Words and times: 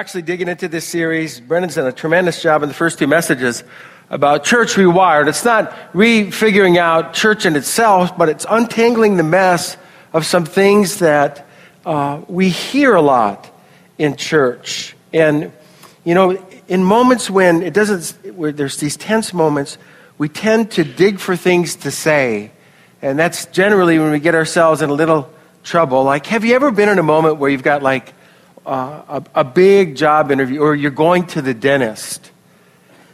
actually 0.00 0.22
digging 0.22 0.48
into 0.48 0.66
this 0.66 0.86
series. 0.86 1.40
Brendan's 1.40 1.74
done 1.74 1.86
a 1.86 1.92
tremendous 1.92 2.40
job 2.40 2.62
in 2.62 2.70
the 2.70 2.74
first 2.74 2.98
two 2.98 3.06
messages 3.06 3.62
about 4.08 4.44
church 4.44 4.72
rewired. 4.72 5.28
It's 5.28 5.44
not 5.44 5.72
refiguring 5.92 6.78
out 6.78 7.12
church 7.12 7.44
in 7.44 7.54
itself, 7.54 8.16
but 8.16 8.30
it's 8.30 8.46
untangling 8.48 9.18
the 9.18 9.22
mess 9.22 9.76
of 10.14 10.24
some 10.24 10.46
things 10.46 11.00
that 11.00 11.46
uh, 11.84 12.22
we 12.28 12.48
hear 12.48 12.94
a 12.94 13.02
lot 13.02 13.50
in 13.98 14.16
church. 14.16 14.96
And, 15.12 15.52
you 16.02 16.14
know, 16.14 16.42
in 16.66 16.82
moments 16.82 17.28
when 17.28 17.62
it 17.62 17.74
doesn't, 17.74 18.34
where 18.34 18.52
there's 18.52 18.78
these 18.78 18.96
tense 18.96 19.34
moments, 19.34 19.76
we 20.16 20.30
tend 20.30 20.70
to 20.70 20.82
dig 20.82 21.18
for 21.18 21.36
things 21.36 21.76
to 21.76 21.90
say. 21.90 22.52
And 23.02 23.18
that's 23.18 23.44
generally 23.44 23.98
when 23.98 24.12
we 24.12 24.18
get 24.18 24.34
ourselves 24.34 24.80
in 24.80 24.88
a 24.88 24.94
little 24.94 25.30
trouble. 25.62 26.04
Like, 26.04 26.24
have 26.28 26.42
you 26.42 26.54
ever 26.54 26.70
been 26.70 26.88
in 26.88 26.98
a 26.98 27.02
moment 27.02 27.36
where 27.36 27.50
you've 27.50 27.62
got 27.62 27.82
like 27.82 28.14
uh, 28.70 29.20
a, 29.34 29.40
a 29.40 29.44
big 29.44 29.96
job 29.96 30.30
interview 30.30 30.60
or 30.60 30.74
you're 30.74 30.90
going 30.90 31.26
to 31.26 31.42
the 31.42 31.52
dentist 31.52 32.30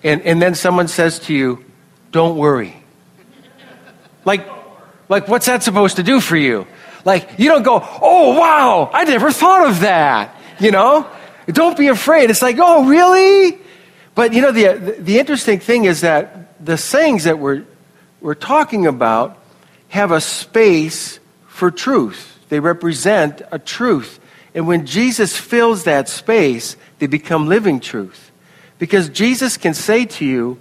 and, 0.02 0.22
and 0.22 0.40
then 0.40 0.54
someone 0.54 0.86
says 0.86 1.18
to 1.20 1.34
you, 1.34 1.64
don't 2.12 2.36
worry. 2.36 2.76
Like, 4.24 4.46
like, 5.08 5.28
what's 5.28 5.46
that 5.46 5.62
supposed 5.62 5.96
to 5.96 6.02
do 6.02 6.20
for 6.20 6.36
you? 6.36 6.66
Like, 7.04 7.38
you 7.38 7.48
don't 7.48 7.62
go, 7.62 7.80
oh, 8.02 8.38
wow, 8.38 8.90
I 8.92 9.04
never 9.04 9.32
thought 9.32 9.68
of 9.68 9.80
that. 9.80 10.34
You 10.58 10.70
know? 10.70 11.08
Don't 11.46 11.76
be 11.76 11.88
afraid. 11.88 12.30
It's 12.30 12.42
like, 12.42 12.56
oh, 12.60 12.86
really? 12.86 13.58
But, 14.14 14.32
you 14.32 14.42
know, 14.42 14.52
the, 14.52 14.96
the 14.98 15.18
interesting 15.18 15.60
thing 15.60 15.84
is 15.84 16.00
that 16.02 16.64
the 16.64 16.76
sayings 16.76 17.24
that 17.24 17.38
we're, 17.38 17.64
we're 18.20 18.34
talking 18.34 18.86
about 18.86 19.42
have 19.88 20.10
a 20.10 20.20
space 20.20 21.20
for 21.46 21.70
truth. 21.70 22.38
They 22.48 22.60
represent 22.60 23.42
a 23.52 23.58
truth. 23.58 24.20
And 24.56 24.66
when 24.66 24.86
Jesus 24.86 25.36
fills 25.36 25.84
that 25.84 26.08
space, 26.08 26.76
they 26.98 27.06
become 27.06 27.46
living 27.46 27.78
truth. 27.78 28.32
Because 28.78 29.10
Jesus 29.10 29.58
can 29.58 29.74
say 29.74 30.06
to 30.06 30.24
you, 30.24 30.58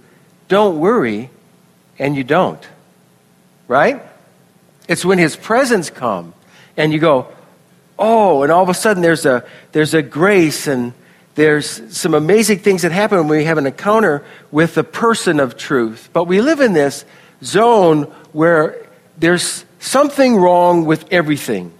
don't 0.48 0.78
worry, 0.78 1.30
and 1.98 2.14
you 2.14 2.22
don't. 2.22 2.60
Right? 3.66 4.02
It's 4.86 5.02
when 5.02 5.18
his 5.18 5.34
presence 5.34 5.88
comes 5.88 6.34
and 6.76 6.92
you 6.92 6.98
go, 6.98 7.32
oh, 7.98 8.42
and 8.42 8.52
all 8.52 8.62
of 8.62 8.68
a 8.68 8.74
sudden 8.74 9.02
there's 9.02 9.24
a, 9.24 9.44
there's 9.72 9.94
a 9.94 10.02
grace 10.02 10.66
and 10.66 10.92
there's 11.34 11.96
some 11.96 12.12
amazing 12.12 12.58
things 12.58 12.82
that 12.82 12.92
happen 12.92 13.16
when 13.18 13.28
we 13.28 13.44
have 13.44 13.56
an 13.56 13.66
encounter 13.66 14.22
with 14.50 14.74
the 14.74 14.84
person 14.84 15.40
of 15.40 15.56
truth. 15.56 16.10
But 16.12 16.24
we 16.24 16.42
live 16.42 16.60
in 16.60 16.74
this 16.74 17.06
zone 17.42 18.04
where 18.32 18.86
there's 19.16 19.64
something 19.80 20.36
wrong 20.36 20.84
with 20.84 21.10
everything, 21.10 21.72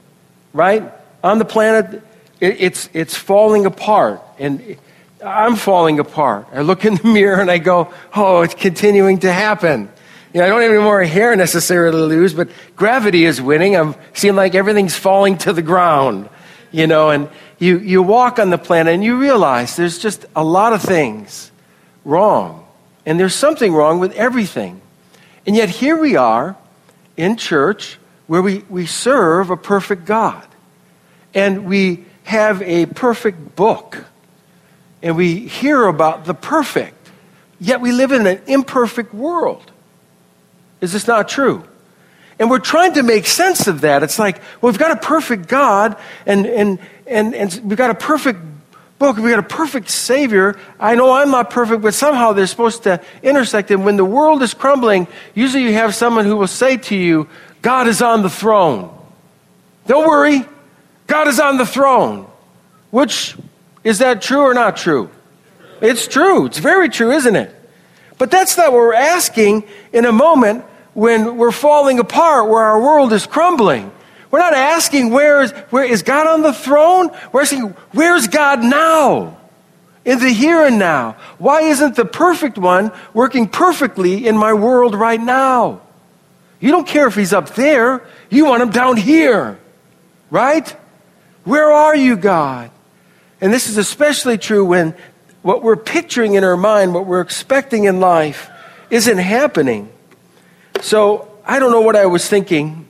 right? 0.55 0.93
On 1.27 1.39
the 1.39 1.45
planet, 1.45 2.03
it, 2.41 2.61
it's, 2.61 2.89
it's 2.93 3.17
falling 3.17 3.67
apart. 3.67 4.23
And 4.39 4.77
I'm 5.25 5.57
falling 5.57 5.99
apart. 5.99 6.47
I 6.53 6.61
look 6.61 6.85
in 6.85 6.95
the 6.95 7.09
mirror 7.13 7.41
and 7.41 7.51
I 7.51 7.59
go, 7.59 7.93
oh, 8.15 8.43
it's 8.43 8.55
continuing 8.55 9.19
to 9.21 9.33
happen. 9.33 9.91
You 10.33 10.41
know, 10.41 10.47
I 10.47 10.49
don't 10.49 10.63
have 10.63 10.71
any 10.71 10.83
more 10.83 11.03
hair 11.03 11.35
necessarily 11.35 11.99
to 11.99 12.05
lose, 12.05 12.33
but 12.33 12.49
gravity 12.77 13.25
is 13.25 13.41
winning. 13.41 13.75
I'm 13.75 13.97
seeing 14.15 14.37
like 14.37 14.55
everything's 14.55 14.95
falling 14.95 15.37
to 15.39 15.53
the 15.53 15.63
ground. 15.63 16.29
You 16.71 16.87
know, 16.87 17.11
and 17.11 17.29
you, 17.59 17.79
you 17.79 18.03
walk 18.03 18.39
on 18.39 18.51
the 18.51 18.59
planet 18.59 18.95
and 18.95 19.03
you 19.03 19.19
realize 19.19 19.75
there's 19.75 19.99
just 19.99 20.27
a 20.37 20.45
lot 20.45 20.73
of 20.73 20.83
things 20.83 21.51
wrong. 22.05 22.67
And 23.05 23.19
there's 23.19 23.35
something 23.35 23.73
wrong 23.73 23.99
with 23.99 24.13
everything. 24.13 24.81
And 25.45 25.57
yet 25.57 25.71
here 25.71 25.97
we 25.97 26.17
are 26.17 26.57
in 27.17 27.37
church 27.37 27.99
where 28.29 28.43
we, 28.43 28.59
we 28.69 28.87
serve 28.87 29.51
a 29.51 29.57
perfect 29.57 30.05
God. 30.05 30.47
And 31.37 31.67
we 31.67 32.07
have 32.25 32.63
a 32.63 32.87
perfect 32.87 33.55
book 33.55 34.05
and 35.03 35.17
we 35.17 35.47
hear 35.47 35.85
about 35.85 36.25
the 36.25 36.33
perfect, 36.33 37.11
yet 37.61 37.83
we 37.83 37.93
live 37.93 38.11
in 38.11 38.27
an 38.27 38.41
imperfect 38.47 39.13
world. 39.15 39.71
Is 40.81 40.95
this 40.95 41.07
not 41.07 41.29
true? 41.29 41.63
And 42.39 42.49
we're 42.51 42.59
trying 42.59 42.95
to 42.95 43.03
make 43.03 43.27
sense 43.27 43.67
of 43.67 43.83
that. 43.83 44.03
It's 44.03 44.19
like, 44.19 44.39
well, 44.61 44.73
we've 44.73 44.79
got 44.79 44.93
a 44.93 44.97
perfect 44.97 45.47
God, 45.47 45.97
and, 46.25 46.47
and, 46.47 46.79
and, 47.07 47.35
and 47.35 47.61
we've 47.65 47.79
got 47.79 47.91
a 47.91 47.95
perfect 47.95 48.41
book, 48.99 49.17
we've 49.17 49.31
got 49.31 49.39
a 49.39 49.43
perfect 49.43 49.91
Savior. 49.91 50.59
I 50.81 50.95
know 50.95 51.13
I'm 51.13 51.31
not 51.31 51.51
perfect, 51.51 51.83
but 51.83 51.93
somehow 51.93 52.33
they're 52.33 52.47
supposed 52.47 52.85
to 52.85 53.03
intersect. 53.23 53.71
And 53.71 53.85
when 53.85 53.97
the 53.97 54.05
world 54.07 54.43
is 54.43 54.55
crumbling, 54.55 55.07
usually 55.35 55.65
you 55.65 55.75
have 55.75 55.95
someone 55.95 56.25
who 56.25 56.37
will 56.37 56.47
say 56.47 56.79
to 56.79 56.97
you, 56.97 57.29
God 57.61 57.89
is 57.89 58.01
on 58.01 58.23
the 58.23 58.31
throne. 58.31 58.91
Don't 59.87 60.09
worry, 60.09 60.47
God 61.07 61.29
is 61.29 61.39
on 61.41 61.57
the 61.57 61.67
throne. 61.67 62.27
Which, 62.91 63.37
is 63.85 63.99
that 63.99 64.23
true 64.23 64.41
or 64.41 64.55
not 64.55 64.77
true? 64.77 65.11
It's 65.81 66.07
true. 66.07 66.47
It's 66.47 66.59
very 66.59 66.89
true, 66.89 67.11
isn't 67.13 67.37
it? 67.37 67.55
But 68.19 68.31
that's 68.31 68.57
not 68.57 68.73
what 68.73 68.79
we're 68.79 68.95
asking 68.95 69.65
in 69.93 70.07
a 70.07 70.13
moment 70.13 70.65
when 70.95 71.37
we're 71.37 71.53
falling 71.53 71.99
apart, 71.99 72.49
where 72.49 72.63
our 72.63 72.81
world 72.81 73.13
is 73.13 73.27
crumbling. 73.27 73.93
We're 74.31 74.39
not 74.39 74.55
asking 74.55 75.11
where 75.11 75.43
is, 75.43 75.53
where 75.71 75.85
is 75.85 76.03
God 76.03 76.27
on 76.27 76.43
the 76.43 76.53
throne? 76.53 77.11
We're 77.33 77.43
asking, 77.43 77.69
where's 77.93 78.29
God 78.29 78.63
now? 78.63 79.37
In 80.05 80.19
the 80.19 80.31
here 80.31 80.65
and 80.65 80.79
now. 80.79 81.17
Why 81.39 81.63
isn't 81.63 81.97
the 81.97 82.05
perfect 82.05 82.57
one 82.57 82.93
working 83.13 83.49
perfectly 83.49 84.27
in 84.27 84.37
my 84.37 84.55
world 84.55 84.95
right 84.95 85.21
now? 85.21 85.83
You 86.61 86.71
don't 86.71 86.87
care 86.87 87.07
if 87.07 87.15
he's 87.15 87.33
up 87.33 87.51
there. 87.51 88.03
You 88.31 88.47
want 88.47 88.63
him 88.63 88.71
down 88.71 88.97
here. 88.97 89.59
Right? 90.31 90.75
Where 91.47 91.71
are 91.71 91.95
you, 91.95 92.17
God? 92.17 92.73
And 93.41 93.53
this 93.53 93.69
is 93.69 93.77
especially 93.77 94.37
true 94.37 94.65
when 94.65 94.97
what 95.43 95.63
we're 95.63 95.77
picturing 95.77 96.35
in 96.35 96.43
our 96.43 96.57
mind, 96.57 96.93
what 96.93 97.07
we're 97.07 97.21
expecting 97.21 97.85
in 97.85 98.01
life, 98.01 98.51
isn't 98.91 99.19
happening. 99.19 99.89
So 100.81 101.31
I 101.45 101.61
don't 101.61 101.71
know 101.71 101.83
what 101.83 101.95
I 101.95 102.07
was 102.07 102.29
thinking 102.29 102.89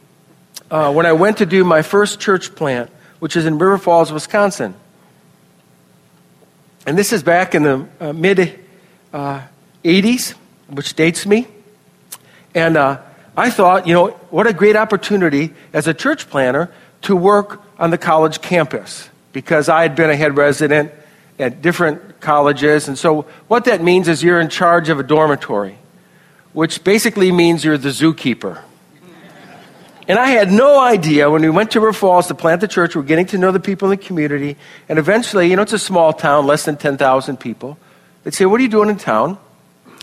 uh, 0.71 0.91
when 0.91 1.05
I 1.05 1.13
went 1.13 1.37
to 1.39 1.47
do 1.47 1.65
my 1.65 1.83
first 1.83 2.19
church 2.19 2.55
plant, 2.55 2.89
which 3.19 3.37
is 3.37 3.45
in 3.45 3.59
River 3.59 3.77
Falls, 3.77 4.11
Wisconsin. 4.11 4.75
And 6.87 6.97
this 6.97 7.13
is 7.13 7.23
back 7.23 7.55
in 7.55 7.63
the 7.63 7.87
uh, 8.01 8.15
mid 8.15 8.59
uh, 9.13 9.43
80s, 9.85 10.33
which 10.69 10.95
dates 10.95 11.27
me. 11.27 11.47
And 12.55 12.79
uh, 12.79 13.03
I 13.37 13.51
thought, 13.51 13.87
you 13.87 13.93
know, 13.93 14.09
what 14.31 14.47
a 14.47 14.55
great 14.55 14.77
opportunity 14.77 15.53
as 15.75 15.87
a 15.87 15.93
church 15.93 16.31
planter 16.31 16.73
to 17.03 17.15
work 17.15 17.61
on 17.79 17.91
the 17.91 17.99
college 17.99 18.41
campus 18.41 19.09
because 19.33 19.69
I 19.69 19.83
had 19.83 19.95
been 19.95 20.11
a 20.11 20.17
head 20.17 20.37
resident 20.37 20.93
at 21.39 21.61
different 21.63 22.21
colleges. 22.21 22.89
And 22.89 22.99
so, 22.99 23.23
what 23.49 23.67
that 23.67 23.83
means 23.83 24.09
is 24.09 24.23
you're 24.23 24.41
in 24.41 24.49
charge 24.49 24.89
of 24.89 24.99
a 24.99 25.03
dormitory, 25.03 25.79
which 26.53 26.83
basically 26.85 27.31
means 27.33 27.65
you're 27.65 27.79
the 27.79 27.91
zookeeper. 27.91 28.63
And 30.09 30.19
I 30.21 30.29
had 30.29 30.53
no 30.53 30.79
idea 30.79 31.29
when 31.29 31.43
we 31.43 31.51
went 31.51 31.73
to 31.73 31.81
River 31.81 31.93
Falls 31.93 32.29
to 32.29 32.35
plant 32.35 32.61
the 32.61 32.69
church, 32.69 32.95
we're 32.95 33.03
getting 33.03 33.27
to 33.27 33.39
know 33.39 33.51
the 33.51 33.59
people 33.59 33.91
in 33.91 33.99
the 33.99 34.05
community. 34.05 34.57
And 34.89 35.01
eventually, 35.01 35.51
you 35.51 35.57
know, 35.57 35.63
it's 35.63 35.73
a 35.73 35.81
small 35.81 36.13
town, 36.13 36.47
less 36.47 36.65
than 36.65 36.77
10,000 36.77 37.39
people. 37.39 37.77
They'd 38.23 38.33
say, 38.33 38.47
What 38.47 38.61
are 38.61 38.63
you 38.63 38.69
doing 38.69 38.89
in 38.89 38.99
town? 38.99 39.37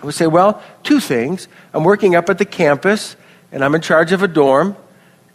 I 0.02 0.06
would 0.06 0.16
say, 0.16 0.28
Well, 0.28 0.62
two 0.84 1.00
things. 1.00 1.48
I'm 1.74 1.86
working 1.86 2.16
up 2.16 2.30
at 2.30 2.38
the 2.38 2.46
campus, 2.46 3.16
and 3.52 3.64
I'm 3.64 3.74
in 3.76 3.82
charge 3.82 4.12
of 4.12 4.24
a 4.24 4.28
dorm. 4.28 4.76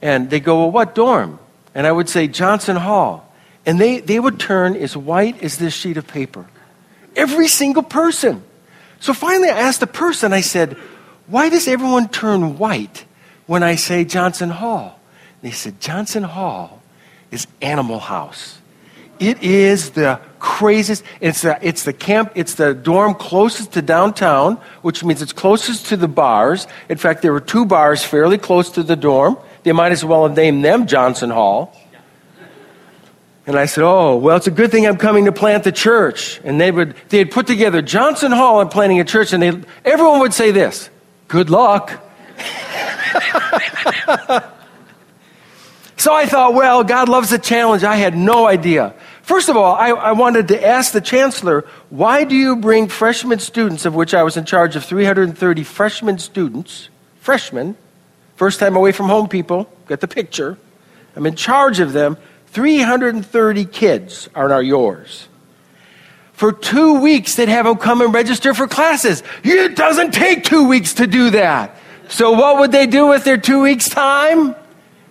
And 0.03 0.29
they 0.29 0.39
go, 0.39 0.59
Well, 0.59 0.71
what 0.71 0.95
dorm? 0.95 1.39
And 1.79 1.87
I 1.87 1.93
would 1.93 2.09
say, 2.09 2.27
Johnson 2.27 2.75
Hall. 2.75 3.33
And 3.65 3.81
they, 3.81 4.01
they 4.01 4.19
would 4.19 4.41
turn 4.41 4.75
as 4.75 4.97
white 4.97 5.41
as 5.45 5.59
this 5.59 5.73
sheet 5.73 5.97
of 5.97 6.09
paper. 6.09 6.45
Every 7.15 7.47
single 7.47 7.85
person. 7.85 8.43
So 8.99 9.15
finally, 9.15 9.49
I 9.49 9.61
asked 9.61 9.79
the 9.79 9.87
person, 9.87 10.33
I 10.33 10.41
said, 10.41 10.77
Why 11.29 11.49
does 11.49 11.69
everyone 11.69 12.09
turn 12.09 12.59
white 12.59 13.05
when 13.47 13.63
I 13.63 13.77
say 13.77 14.05
Johnson 14.05 14.51
Hall? 14.51 14.99
And 15.41 15.53
they 15.53 15.55
said, 15.55 15.81
Johnson 15.81 16.25
Hall 16.25 16.83
is 17.31 17.47
Animal 17.63 18.01
House. 18.01 18.59
It 19.21 19.41
is 19.45 19.91
the 19.91 20.21
craziest. 20.41 21.05
It's 21.21 21.43
the, 21.43 21.61
it's 21.63 21.85
the 21.85 21.93
camp, 21.93 22.33
it's 22.35 22.55
the 22.55 22.75
dorm 22.75 23.15
closest 23.15 23.75
to 23.75 23.83
downtown, 23.83 24.57
which 24.83 25.05
means 25.05 25.23
it's 25.23 25.33
closest 25.33 25.87
to 25.87 25.97
the 25.97 26.09
bars. 26.09 26.67
In 26.89 26.99
fact, 26.99 27.23
there 27.23 27.33
were 27.33 27.41
two 27.41 27.65
bars 27.65 28.03
fairly 28.03 28.37
close 28.37 28.69
to 28.71 28.83
the 28.83 28.97
dorm. 28.97 29.39
They 29.63 29.73
might 29.73 29.93
as 29.93 30.05
well 30.05 30.27
have 30.27 30.37
named 30.37 30.65
them 30.65 30.87
Johnson 30.87 31.31
Hall. 31.31 31.77
And 33.47 33.59
I 33.59 33.65
said, 33.65 33.83
Oh, 33.83 34.17
well, 34.17 34.37
it's 34.37 34.47
a 34.47 34.51
good 34.51 34.71
thing 34.71 34.87
I'm 34.87 34.99
coming 34.99 35.25
to 35.25 35.33
plant 35.33 35.65
the 35.65 35.73
church. 35.73 36.39
And 36.45 36.61
they 36.61 36.71
would, 36.71 36.95
they 37.09 37.19
had 37.19 37.31
put 37.31 37.47
together 37.47 37.81
Johnson 37.81 38.31
Hall 38.31 38.61
and 38.61 38.71
planting 38.71 39.01
a 39.01 39.05
church, 39.05 39.33
and 39.33 39.43
they, 39.43 39.59
everyone 39.87 40.21
would 40.21 40.35
say 40.35 40.51
this 40.51 40.91
Good 41.29 41.49
luck. 41.49 41.89
so 45.97 46.15
I 46.15 46.27
thought, 46.27 46.55
well, 46.55 46.85
God 46.85 47.09
loves 47.09 47.33
a 47.33 47.39
challenge. 47.39 47.85
I 47.85 47.97
had 47.97 48.17
no 48.17 48.47
idea. 48.47 48.95
First 49.23 49.49
of 49.49 49.57
all, 49.57 49.75
I, 49.75 49.91
I, 49.91 50.13
wanted 50.13 50.49
to 50.49 50.67
ask 50.67 50.93
the 50.93 51.01
chancellor, 51.01 51.67
why 51.91 52.25
do 52.25 52.35
you 52.35 52.57
bring 52.57 52.89
freshman 52.89 53.39
students, 53.41 53.85
of 53.85 53.95
which 53.95 54.15
I 54.15 54.23
was 54.23 54.39
in 54.39 54.47
charge 54.47 54.75
of 54.77 54.85
330 54.85 55.65
freshman 55.65 56.19
students, 56.19 56.89
freshmen, 57.21 57.77
First 58.39 58.61
time 58.61 58.77
away 58.77 58.93
from 58.93 59.07
home, 59.07 59.27
people. 59.29 59.69
Get 59.89 60.01
the 60.01 60.07
picture. 60.07 60.57
I'm 61.17 61.27
in 61.27 61.35
charge 61.35 61.81
of 61.81 61.93
them. 61.93 62.17
330 62.47 63.65
kids 63.65 64.29
are 64.33 64.49
now 64.49 64.61
yours. 64.61 65.27
for 66.35 66.53
two 66.53 67.01
weeks 67.01 67.35
they'd 67.35 67.49
have 67.49 67.67
them 67.67 67.77
come 67.77 68.01
and 68.01 68.15
register 68.15 68.55
for 68.55 68.69
classes. 68.69 69.25
It 69.43 69.75
doesn't 69.75 70.15
take 70.15 70.45
two 70.45 70.69
weeks 70.69 70.95
to 70.95 71.09
do 71.09 71.31
that. 71.31 71.75
So 72.09 72.31
what 72.31 72.61
would 72.61 72.71
they 72.71 72.87
do 72.87 73.09
with 73.09 73.25
their 73.25 73.39
two 73.39 73.61
weeks 73.61 73.89
time? 73.89 74.55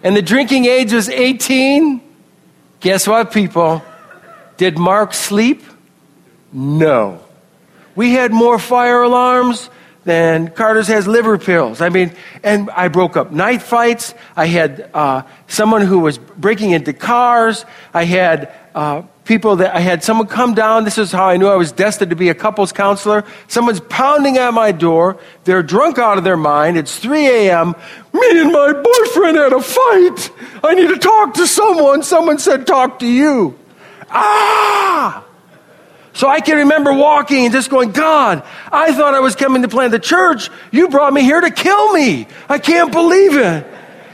And 0.04 0.16
the 0.16 0.22
drinking 0.22 0.64
age 0.64 0.94
was 0.94 1.10
18. 1.10 2.00
Guess 2.80 3.10
what, 3.10 3.34
people? 3.34 3.84
Did 4.56 4.78
Mark 4.80 5.14
sleep? 5.14 5.64
No. 6.54 7.20
We 7.94 8.14
had 8.14 8.32
more 8.32 8.58
fire 8.58 9.02
alarms 9.02 9.70
than 10.08 10.48
Carter's 10.48 10.88
has 10.88 11.06
liver 11.06 11.38
pills. 11.38 11.82
I 11.82 11.90
mean, 11.90 12.14
and 12.42 12.70
I 12.70 12.88
broke 12.88 13.18
up 13.18 13.34
night 13.34 13.62
fights. 13.62 14.14
I 14.38 14.46
had 14.46 14.90
uh, 14.94 15.24
someone 15.48 15.82
who 15.82 16.00
was 16.00 16.18
breaking 16.18 16.72
into 16.72 16.94
cars. 16.94 17.66
I 17.94 18.06
had 18.06 18.56
uh, 18.74 19.02
people 19.26 19.58
that 19.58 19.76
I 19.76 19.82
had 19.82 20.06
someone 20.06 20.28
come 20.28 20.54
down. 20.54 20.86
This 20.86 20.98
is 20.98 21.12
how 21.12 21.28
I 21.28 21.36
knew 21.36 21.48
I 21.48 21.58
was 21.58 21.74
destined 21.74 22.12
to 22.12 22.16
be 22.16 22.30
a 22.30 22.34
couples 22.34 22.72
counselor. 22.72 23.26
Someone's 23.50 23.82
pounding 23.82 24.38
at 24.38 24.54
my 24.54 24.72
door. 24.72 25.20
They're 25.44 25.62
drunk 25.62 26.00
out 26.00 26.18
of 26.18 26.24
their 26.24 26.38
mind. 26.38 26.78
It's 26.78 26.98
3 26.98 27.28
a.m. 27.28 27.76
Me 28.14 28.40
and 28.40 28.54
my 28.54 28.72
boyfriend 28.72 29.36
had 29.36 29.52
a 29.52 29.62
fight. 29.62 30.32
I 30.64 30.74
need 30.74 30.88
to 30.88 30.98
talk 30.98 31.34
to 31.34 31.46
someone. 31.46 32.02
Someone 32.02 32.40
said, 32.40 32.66
Talk 32.66 33.00
to 33.00 33.06
you. 33.06 33.60
Ah! 34.10 35.27
So 36.18 36.28
I 36.28 36.42
can 36.42 36.58
remember 36.58 36.92
walking 36.92 37.46
and 37.46 37.54
just 37.54 37.70
going, 37.70 37.92
God, 37.92 38.42
I 38.72 38.92
thought 38.92 39.14
I 39.14 39.20
was 39.20 39.36
coming 39.36 39.62
to 39.62 39.68
plant 39.68 39.92
the 39.92 40.00
church. 40.00 40.50
You 40.72 40.90
brought 40.90 41.14
me 41.14 41.22
here 41.22 41.40
to 41.40 41.52
kill 41.52 41.94
me. 41.94 42.26
I 42.50 42.58
can't 42.58 42.92
believe 42.92 43.38
it. 43.38 43.68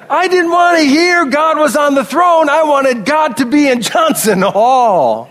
I 0.10 0.28
didn't 0.28 0.52
want 0.52 0.80
to 0.80 0.84
hear 0.84 1.24
God 1.28 1.58
was 1.58 1.78
on 1.78 1.96
the 1.96 2.04
throne. 2.04 2.50
I 2.50 2.64
wanted 2.64 3.06
God 3.06 3.38
to 3.38 3.46
be 3.46 3.70
in 3.70 3.82
Johnson 3.82 4.42
Hall. 4.42 5.30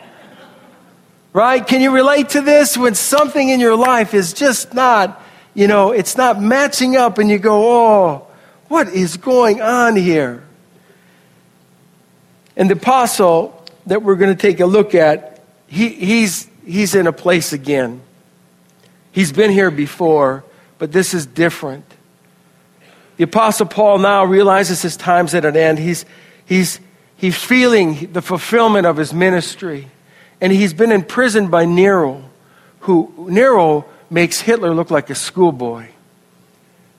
Right? 1.34 1.66
Can 1.66 1.82
you 1.82 1.90
relate 1.90 2.30
to 2.30 2.40
this 2.40 2.78
when 2.78 2.94
something 2.94 3.50
in 3.50 3.60
your 3.60 3.76
life 3.76 4.14
is 4.14 4.32
just 4.32 4.72
not, 4.72 5.22
you 5.52 5.66
know, 5.66 5.92
it's 5.92 6.16
not 6.16 6.40
matching 6.40 6.96
up 6.96 7.18
and 7.18 7.28
you 7.28 7.38
go, 7.38 7.66
oh, 7.66 8.26
what 8.68 8.88
is 8.88 9.18
going 9.18 9.60
on 9.60 9.94
here? 9.94 10.42
And 12.56 12.70
the 12.70 12.76
apostle 12.76 13.62
that 13.84 14.02
we're 14.02 14.16
going 14.16 14.34
to 14.34 14.40
take 14.40 14.60
a 14.60 14.66
look 14.66 14.94
at, 14.94 15.44
he, 15.66 15.90
he's 15.90 16.48
he's 16.64 16.94
in 16.94 17.06
a 17.06 17.12
place 17.12 17.52
again. 17.52 18.00
He's 19.12 19.32
been 19.32 19.50
here 19.50 19.70
before, 19.70 20.44
but 20.78 20.92
this 20.92 21.14
is 21.14 21.26
different. 21.26 21.84
The 23.16 23.24
Apostle 23.24 23.66
Paul 23.66 23.98
now 23.98 24.24
realizes 24.24 24.82
his 24.82 24.96
time's 24.96 25.34
at 25.34 25.44
an 25.44 25.56
end. 25.56 25.78
He's, 25.78 26.04
he's, 26.46 26.80
he's 27.16 27.36
feeling 27.36 28.12
the 28.12 28.22
fulfillment 28.22 28.86
of 28.86 28.96
his 28.96 29.12
ministry. 29.12 29.88
And 30.40 30.52
he's 30.52 30.74
been 30.74 30.90
imprisoned 30.90 31.50
by 31.50 31.66
Nero, 31.66 32.24
who 32.80 33.28
Nero 33.30 33.84
makes 34.10 34.40
Hitler 34.40 34.74
look 34.74 34.90
like 34.90 35.08
a 35.10 35.14
schoolboy. 35.14 35.86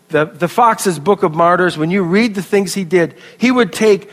The, 0.09 0.25
the 0.25 0.47
Fox's 0.47 0.99
Book 0.99 1.23
of 1.23 1.33
Martyrs, 1.33 1.77
when 1.77 1.89
you 1.89 2.03
read 2.03 2.35
the 2.35 2.43
things 2.43 2.73
he 2.73 2.83
did, 2.83 3.15
he 3.37 3.51
would 3.51 3.73
take 3.73 4.09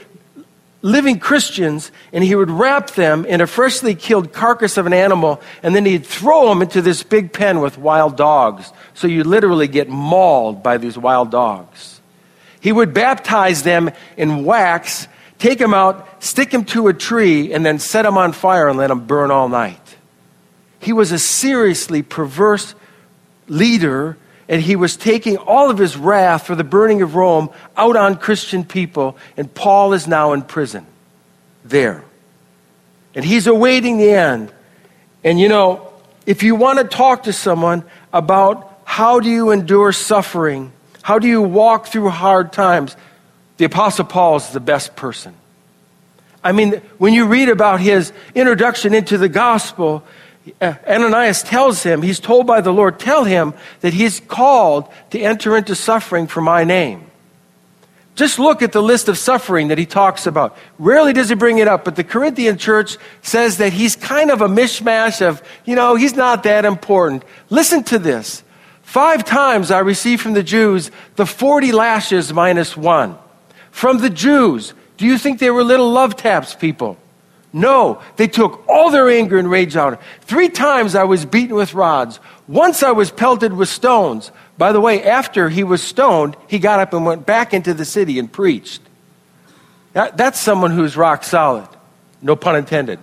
living 0.82 1.18
Christians 1.18 1.92
and 2.12 2.24
he 2.24 2.34
would 2.34 2.50
wrap 2.50 2.90
them 2.90 3.24
in 3.26 3.40
a 3.40 3.46
freshly 3.46 3.94
killed 3.94 4.32
carcass 4.32 4.76
of 4.76 4.86
an 4.86 4.92
animal 4.92 5.40
and 5.62 5.74
then 5.74 5.84
he'd 5.84 6.06
throw 6.06 6.48
them 6.48 6.62
into 6.62 6.80
this 6.80 7.02
big 7.02 7.32
pen 7.32 7.60
with 7.60 7.78
wild 7.78 8.16
dogs. 8.16 8.72
So 8.94 9.06
you 9.06 9.24
literally 9.24 9.68
get 9.68 9.88
mauled 9.88 10.62
by 10.62 10.78
these 10.78 10.96
wild 10.96 11.30
dogs. 11.30 12.00
He 12.60 12.72
would 12.72 12.92
baptize 12.92 13.62
them 13.62 13.90
in 14.16 14.44
wax, 14.44 15.08
take 15.38 15.58
them 15.58 15.74
out, 15.74 16.22
stick 16.22 16.50
them 16.50 16.64
to 16.66 16.88
a 16.88 16.94
tree, 16.94 17.52
and 17.52 17.64
then 17.64 17.78
set 17.78 18.02
them 18.02 18.18
on 18.18 18.32
fire 18.32 18.68
and 18.68 18.78
let 18.78 18.88
them 18.88 19.06
burn 19.06 19.30
all 19.30 19.48
night. 19.48 19.80
He 20.78 20.92
was 20.92 21.12
a 21.12 21.18
seriously 21.18 22.02
perverse 22.02 22.74
leader 23.48 24.16
and 24.50 24.60
he 24.60 24.74
was 24.74 24.96
taking 24.96 25.36
all 25.36 25.70
of 25.70 25.78
his 25.78 25.96
wrath 25.96 26.44
for 26.44 26.56
the 26.56 26.64
burning 26.64 27.02
of 27.02 27.14
Rome 27.14 27.50
out 27.76 27.94
on 27.94 28.16
Christian 28.16 28.64
people, 28.64 29.16
and 29.36 29.52
Paul 29.54 29.92
is 29.92 30.08
now 30.08 30.32
in 30.32 30.42
prison 30.42 30.84
there. 31.64 32.02
And 33.14 33.24
he's 33.24 33.46
awaiting 33.46 33.98
the 33.98 34.10
end. 34.10 34.52
And 35.22 35.38
you 35.38 35.48
know, 35.48 35.92
if 36.26 36.42
you 36.42 36.56
want 36.56 36.80
to 36.80 36.84
talk 36.84 37.22
to 37.22 37.32
someone 37.32 37.84
about 38.12 38.80
how 38.84 39.20
do 39.20 39.30
you 39.30 39.52
endure 39.52 39.92
suffering, 39.92 40.72
how 41.00 41.20
do 41.20 41.28
you 41.28 41.40
walk 41.40 41.86
through 41.86 42.08
hard 42.08 42.52
times, 42.52 42.96
the 43.58 43.66
Apostle 43.66 44.04
Paul 44.04 44.36
is 44.36 44.48
the 44.50 44.58
best 44.58 44.96
person. 44.96 45.32
I 46.42 46.50
mean, 46.50 46.82
when 46.98 47.14
you 47.14 47.26
read 47.26 47.50
about 47.50 47.80
his 47.80 48.12
introduction 48.34 48.94
into 48.94 49.16
the 49.16 49.28
gospel, 49.28 50.02
Uh, 50.60 50.74
Ananias 50.86 51.42
tells 51.42 51.82
him, 51.82 52.02
he's 52.02 52.20
told 52.20 52.46
by 52.46 52.60
the 52.60 52.72
Lord, 52.72 52.98
tell 52.98 53.24
him 53.24 53.54
that 53.80 53.92
he's 53.92 54.20
called 54.20 54.88
to 55.10 55.20
enter 55.20 55.56
into 55.56 55.74
suffering 55.74 56.26
for 56.26 56.40
my 56.40 56.64
name. 56.64 57.10
Just 58.14 58.38
look 58.38 58.60
at 58.60 58.72
the 58.72 58.82
list 58.82 59.08
of 59.08 59.16
suffering 59.16 59.68
that 59.68 59.78
he 59.78 59.86
talks 59.86 60.26
about. 60.26 60.56
Rarely 60.78 61.12
does 61.12 61.28
he 61.28 61.34
bring 61.34 61.58
it 61.58 61.68
up, 61.68 61.84
but 61.84 61.96
the 61.96 62.04
Corinthian 62.04 62.58
church 62.58 62.96
says 63.22 63.58
that 63.58 63.72
he's 63.72 63.96
kind 63.96 64.30
of 64.30 64.40
a 64.40 64.48
mishmash 64.48 65.26
of, 65.26 65.42
you 65.64 65.74
know, 65.74 65.94
he's 65.94 66.14
not 66.14 66.42
that 66.42 66.64
important. 66.64 67.24
Listen 67.48 67.82
to 67.84 67.98
this. 67.98 68.42
Five 68.82 69.24
times 69.24 69.70
I 69.70 69.78
received 69.78 70.20
from 70.20 70.32
the 70.32 70.42
Jews 70.42 70.90
the 71.16 71.24
40 71.24 71.72
lashes 71.72 72.32
minus 72.32 72.76
one. 72.76 73.16
From 73.70 73.98
the 73.98 74.10
Jews, 74.10 74.74
do 74.96 75.06
you 75.06 75.16
think 75.16 75.38
they 75.38 75.50
were 75.50 75.62
little 75.62 75.90
love 75.90 76.16
taps 76.16 76.54
people? 76.54 76.98
No, 77.52 78.00
they 78.16 78.28
took 78.28 78.66
all 78.68 78.90
their 78.90 79.10
anger 79.10 79.36
and 79.36 79.50
rage 79.50 79.76
out. 79.76 80.00
Three 80.20 80.48
times 80.48 80.94
I 80.94 81.04
was 81.04 81.24
beaten 81.24 81.56
with 81.56 81.74
rods. 81.74 82.20
Once 82.46 82.82
I 82.82 82.92
was 82.92 83.10
pelted 83.10 83.52
with 83.52 83.68
stones. 83.68 84.30
By 84.56 84.72
the 84.72 84.80
way, 84.80 85.02
after 85.02 85.48
he 85.48 85.64
was 85.64 85.82
stoned, 85.82 86.36
he 86.46 86.58
got 86.58 86.80
up 86.80 86.92
and 86.92 87.04
went 87.04 87.26
back 87.26 87.52
into 87.52 87.74
the 87.74 87.84
city 87.84 88.18
and 88.18 88.30
preached. 88.30 88.82
That, 89.94 90.16
that's 90.16 90.38
someone 90.38 90.70
who's 90.70 90.96
rock 90.96 91.24
solid. 91.24 91.68
No 92.22 92.36
pun 92.36 92.54
intended. 92.54 93.00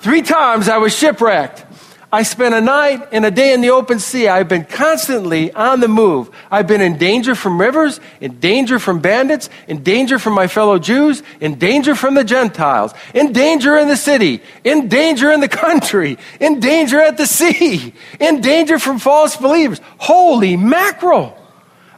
Three 0.00 0.22
times 0.22 0.68
I 0.68 0.78
was 0.78 0.96
shipwrecked. 0.96 1.65
I 2.12 2.22
spent 2.22 2.54
a 2.54 2.60
night 2.60 3.08
and 3.10 3.26
a 3.26 3.30
day 3.30 3.52
in 3.52 3.60
the 3.60 3.70
open 3.70 3.98
sea. 3.98 4.28
I've 4.28 4.48
been 4.48 4.64
constantly 4.64 5.52
on 5.52 5.80
the 5.80 5.88
move. 5.88 6.30
I've 6.50 6.68
been 6.68 6.80
in 6.80 6.98
danger 6.98 7.34
from 7.34 7.60
rivers, 7.60 8.00
in 8.20 8.38
danger 8.38 8.78
from 8.78 9.00
bandits, 9.00 9.50
in 9.66 9.82
danger 9.82 10.18
from 10.18 10.34
my 10.34 10.46
fellow 10.46 10.78
Jews, 10.78 11.22
in 11.40 11.56
danger 11.58 11.96
from 11.96 12.14
the 12.14 12.22
Gentiles, 12.22 12.94
in 13.12 13.32
danger 13.32 13.76
in 13.76 13.88
the 13.88 13.96
city, 13.96 14.40
in 14.62 14.88
danger 14.88 15.32
in 15.32 15.40
the 15.40 15.48
country, 15.48 16.16
in 16.38 16.60
danger 16.60 17.00
at 17.00 17.16
the 17.16 17.26
sea, 17.26 17.92
in 18.20 18.40
danger 18.40 18.78
from 18.78 19.00
false 19.00 19.36
believers. 19.36 19.80
Holy 19.98 20.56
mackerel! 20.56 21.36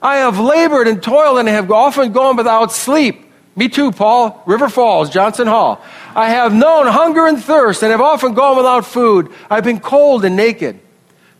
I 0.01 0.19
have 0.19 0.39
labored 0.39 0.89
and 0.89 1.03
toiled 1.03 1.39
and 1.39 1.49
have 1.49 1.71
often 1.71 2.13
gone 2.13 2.37
without 2.37 2.73
sleep. 2.73 3.27
Me 3.57 3.69
too, 3.69 3.91
Paul. 3.91 4.41
River 4.47 4.69
Falls, 4.69 5.11
Johnson 5.11 5.49
Hall. 5.49 5.83
I 6.19 6.31
have 6.31 6.53
known 6.53 6.89
hunger 6.89 7.29
and 7.29 7.41
thirst 7.41 7.81
and 7.85 7.93
have 7.93 8.01
often 8.01 8.35
gone 8.35 8.57
without 8.57 8.85
food. 8.85 9.31
I've 9.49 9.63
been 9.63 9.79
cold 9.79 10.25
and 10.25 10.35
naked. 10.35 10.81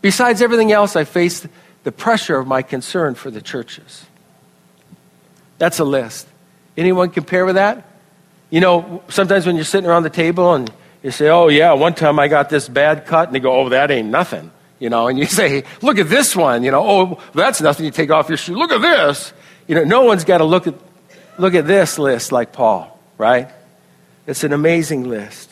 Besides 0.01 0.41
everything 0.41 0.71
else, 0.71 0.95
I 0.95 1.03
faced 1.03 1.47
the 1.83 1.91
pressure 1.91 2.37
of 2.39 2.47
my 2.47 2.61
concern 2.61 3.15
for 3.15 3.29
the 3.29 3.41
churches. 3.41 4.05
That's 5.57 5.79
a 5.79 5.83
list. 5.83 6.29
Anyone 6.77 7.09
compare 7.09 7.45
with 7.45 7.55
that? 7.55 7.85
You 8.51 8.61
know, 8.61 9.03
sometimes 9.09 9.45
when 9.45 9.57
you're 9.57 9.65
sitting 9.65 9.89
around 9.89 10.03
the 10.03 10.09
table 10.09 10.53
and 10.53 10.71
you 11.03 11.11
say, 11.11 11.27
Oh, 11.27 11.49
yeah, 11.49 11.73
one 11.73 11.93
time 11.93 12.17
I 12.17 12.29
got 12.29 12.49
this 12.49 12.69
bad 12.69 13.05
cut, 13.05 13.27
and 13.27 13.35
they 13.35 13.41
go, 13.41 13.51
Oh, 13.51 13.67
that 13.67 13.91
ain't 13.91 14.07
nothing. 14.07 14.49
You 14.79 14.89
know, 14.89 15.09
and 15.09 15.19
you 15.19 15.25
say, 15.41 15.65
Look 15.81 15.97
at 15.97 16.07
this 16.07 16.37
one. 16.37 16.63
You 16.63 16.71
know, 16.71 16.83
Oh, 16.87 17.23
that's 17.33 17.59
nothing. 17.59 17.85
You 17.85 17.91
take 17.91 18.11
off 18.11 18.29
your 18.29 18.37
shoe. 18.37 18.55
Look 18.55 18.71
at 18.71 18.81
this. 18.81 19.33
You 19.67 19.75
know, 19.75 19.83
no 19.83 20.03
one's 20.05 20.23
got 20.23 20.37
to 20.37 20.45
look 20.45 20.67
at 20.67 20.75
Look 21.37 21.53
at 21.53 21.67
this 21.67 21.99
list 21.99 22.31
like 22.31 22.53
Paul, 22.53 22.97
right? 23.17 23.49
It's 24.29 24.43
an 24.43 24.53
amazing 24.53 25.09
list. 25.09 25.51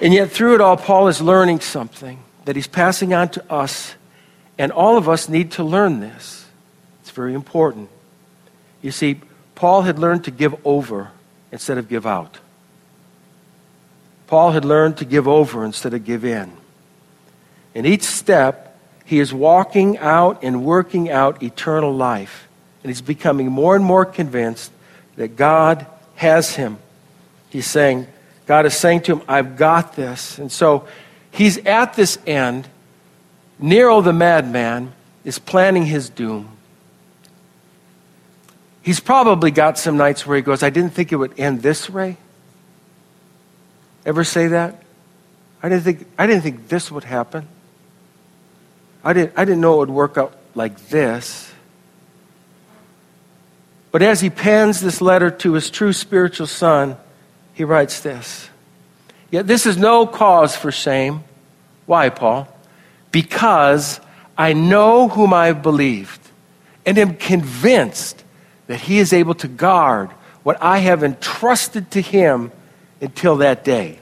And 0.00 0.14
yet, 0.14 0.30
through 0.30 0.54
it 0.54 0.62
all, 0.62 0.78
Paul 0.78 1.08
is 1.08 1.20
learning 1.20 1.60
something 1.60 2.18
that 2.46 2.56
he's 2.56 2.66
passing 2.66 3.12
on 3.12 3.28
to 3.28 3.52
us, 3.52 3.94
and 4.56 4.72
all 4.72 4.96
of 4.96 5.06
us 5.06 5.28
need 5.28 5.50
to 5.52 5.62
learn 5.62 6.00
this. 6.00 6.46
It's 7.02 7.10
very 7.10 7.34
important. 7.34 7.90
You 8.80 8.90
see, 8.90 9.20
Paul 9.54 9.82
had 9.82 9.98
learned 9.98 10.24
to 10.24 10.30
give 10.30 10.54
over 10.64 11.10
instead 11.52 11.76
of 11.76 11.90
give 11.90 12.06
out. 12.06 12.38
Paul 14.28 14.52
had 14.52 14.64
learned 14.64 14.96
to 14.96 15.04
give 15.04 15.28
over 15.28 15.62
instead 15.62 15.92
of 15.92 16.06
give 16.06 16.24
in. 16.24 16.52
In 17.74 17.84
each 17.84 18.04
step, 18.04 18.80
he 19.04 19.20
is 19.20 19.34
walking 19.34 19.98
out 19.98 20.42
and 20.42 20.64
working 20.64 21.10
out 21.10 21.42
eternal 21.42 21.94
life. 21.94 22.48
And 22.82 22.88
he's 22.88 23.02
becoming 23.02 23.52
more 23.52 23.76
and 23.76 23.84
more 23.84 24.06
convinced 24.06 24.72
that 25.16 25.36
God 25.36 25.84
has 26.16 26.56
him. 26.56 26.78
He's 27.52 27.66
saying, 27.66 28.06
God 28.46 28.64
is 28.64 28.74
saying 28.74 29.02
to 29.02 29.16
him, 29.16 29.22
I've 29.28 29.58
got 29.58 29.94
this. 29.94 30.38
And 30.38 30.50
so 30.50 30.88
he's 31.30 31.58
at 31.58 31.92
this 31.92 32.16
end. 32.26 32.66
Nero 33.58 34.00
the 34.00 34.14
madman 34.14 34.94
is 35.22 35.38
planning 35.38 35.84
his 35.84 36.08
doom. 36.08 36.48
He's 38.80 39.00
probably 39.00 39.50
got 39.50 39.78
some 39.78 39.98
nights 39.98 40.26
where 40.26 40.34
he 40.34 40.42
goes, 40.42 40.62
I 40.62 40.70
didn't 40.70 40.94
think 40.94 41.12
it 41.12 41.16
would 41.16 41.38
end 41.38 41.60
this 41.60 41.90
way. 41.90 42.16
Ever 44.06 44.24
say 44.24 44.46
that? 44.46 44.82
I 45.62 45.68
didn't 45.68 45.84
think, 45.84 46.06
I 46.18 46.26
didn't 46.26 46.40
think 46.40 46.68
this 46.68 46.90
would 46.90 47.04
happen. 47.04 47.46
I 49.04 49.12
didn't, 49.12 49.34
I 49.36 49.44
didn't 49.44 49.60
know 49.60 49.74
it 49.74 49.78
would 49.80 49.90
work 49.90 50.16
out 50.16 50.34
like 50.54 50.88
this. 50.88 51.52
But 53.90 54.00
as 54.00 54.22
he 54.22 54.30
pens 54.30 54.80
this 54.80 55.02
letter 55.02 55.30
to 55.30 55.52
his 55.52 55.68
true 55.68 55.92
spiritual 55.92 56.46
son, 56.46 56.96
he 57.54 57.64
writes 57.64 58.00
this. 58.00 58.48
Yet 59.30 59.46
this 59.46 59.66
is 59.66 59.76
no 59.76 60.06
cause 60.06 60.54
for 60.54 60.70
shame. 60.70 61.24
Why, 61.86 62.10
Paul? 62.10 62.48
Because 63.10 64.00
I 64.36 64.52
know 64.52 65.08
whom 65.08 65.32
I've 65.32 65.62
believed 65.62 66.20
and 66.84 66.98
am 66.98 67.16
convinced 67.16 68.22
that 68.66 68.80
he 68.80 68.98
is 68.98 69.12
able 69.12 69.34
to 69.36 69.48
guard 69.48 70.10
what 70.42 70.60
I 70.62 70.78
have 70.78 71.02
entrusted 71.02 71.90
to 71.92 72.00
him 72.00 72.52
until 73.00 73.36
that 73.36 73.64
day. 73.64 73.98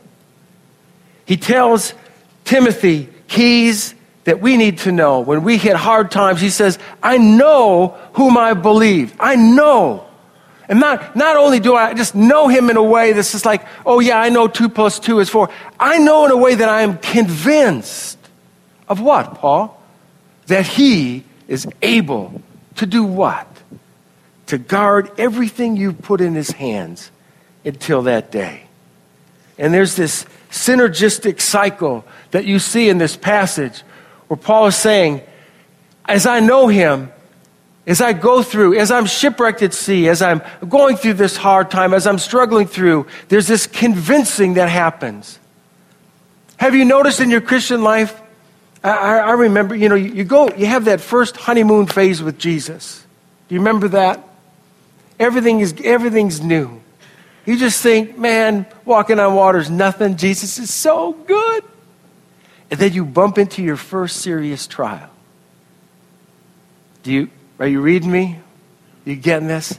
He 1.26 1.37
tells 1.37 1.95
Timothy 2.45 3.09
keys 3.28 3.95
that 4.25 4.40
we 4.40 4.57
need 4.57 4.78
to 4.78 4.92
know 4.92 5.21
when 5.21 5.45
we 5.45 5.57
hit 5.59 5.76
hard 5.76 6.11
times. 6.11 6.40
He 6.40 6.50
says, 6.50 6.78
I 7.02 7.19
know 7.19 7.97
whom 8.14 8.37
I 8.37 8.54
believe. 8.54 9.14
I 9.21 9.37
know. 9.37 10.07
And 10.71 10.79
not, 10.79 11.17
not 11.17 11.37
only 11.37 11.59
do 11.59 11.75
I 11.75 11.95
just 11.95 12.15
know 12.15 12.47
him 12.47 12.71
in 12.71 12.77
a 12.77 12.83
way 12.83 13.12
that's 13.12 13.33
just 13.33 13.45
like, 13.45 13.67
oh 13.85 13.99
yeah, 13.99 14.21
I 14.21 14.29
know 14.29 14.47
two 14.47 14.69
plus 14.69 15.00
two 15.00 15.19
is 15.19 15.29
four. 15.29 15.50
I 15.81 15.99
know 15.99 16.25
in 16.27 16.31
a 16.31 16.37
way 16.37 16.55
that 16.55 16.69
I 16.69 16.83
am 16.83 16.97
convinced 16.99 18.17
of 18.89 19.00
what, 19.00 19.35
Paul? 19.35 19.83
That 20.47 20.65
he 20.65 21.25
is 21.49 21.67
able 21.83 22.41
to 22.77 22.87
do 22.87 23.03
what? 23.03 23.49
To 24.47 24.59
guard 24.59 25.11
everything 25.19 25.77
you 25.77 25.93
put 25.93 26.21
in 26.21 26.37
his 26.37 26.53
hands 26.53 27.11
until 27.65 28.03
that 28.03 28.31
day. 28.31 28.62
And 29.59 29.75
there's 29.75 29.97
this 29.97 30.25
synergistic 30.53 31.41
cycle 31.41 32.05
that 32.31 32.45
you 32.45 32.61
see 32.61 32.89
in 32.89 32.99
this 32.99 33.17
passage 33.17 33.83
where 34.29 34.37
Paul 34.37 34.69
is 34.69 34.77
saying, 34.77 35.23
as 36.05 36.27
I 36.27 36.39
know 36.39 36.69
him, 36.69 37.11
as 37.90 38.00
I 38.00 38.12
go 38.12 38.40
through, 38.44 38.78
as 38.78 38.92
I'm 38.92 39.04
shipwrecked 39.04 39.62
at 39.62 39.75
sea, 39.75 40.09
as 40.09 40.23
I'm 40.23 40.42
going 40.68 40.97
through 40.97 41.14
this 41.14 41.37
hard 41.37 41.73
time, 41.73 41.92
as 41.92 42.06
I'm 42.06 42.18
struggling 42.18 42.68
through, 42.68 43.09
there's 43.26 43.49
this 43.49 43.66
convincing 43.66 44.54
that 44.54 44.68
happens. 44.68 45.40
Have 46.56 46.76
you 46.76 46.85
noticed 46.85 47.18
in 47.18 47.30
your 47.30 47.40
Christian 47.40 47.82
life? 47.82 48.18
I, 48.85 49.18
I 49.18 49.32
remember, 49.32 49.75
you 49.75 49.88
know, 49.88 49.97
you, 49.97 50.12
you 50.12 50.23
go, 50.23 50.54
you 50.54 50.66
have 50.66 50.85
that 50.85 51.00
first 51.00 51.37
honeymoon 51.37 51.87
phase 51.87 52.23
with 52.23 52.38
Jesus. 52.38 53.04
Do 53.49 53.56
you 53.56 53.61
remember 53.61 53.88
that? 53.88 54.23
Everything 55.18 55.59
is, 55.59 55.75
everything's 55.82 56.40
new. 56.40 56.80
You 57.44 57.59
just 57.59 57.82
think, 57.82 58.16
man, 58.16 58.66
walking 58.85 59.18
on 59.18 59.35
water 59.35 59.59
is 59.59 59.68
nothing. 59.68 60.16
Jesus 60.16 60.61
is 60.61 60.73
so 60.73 61.12
good. 61.12 61.64
And 62.70 62.78
then 62.78 62.92
you 62.92 63.04
bump 63.04 63.37
into 63.37 63.64
your 63.64 63.76
first 63.76 64.18
serious 64.18 64.68
trial. 64.68 65.11
Do 67.02 67.12
you, 67.12 67.30
are 67.61 67.69
you 67.69 67.81
reading 67.81 68.11
me? 68.11 68.40
You 69.05 69.17
getting 69.17 69.47
this? 69.47 69.79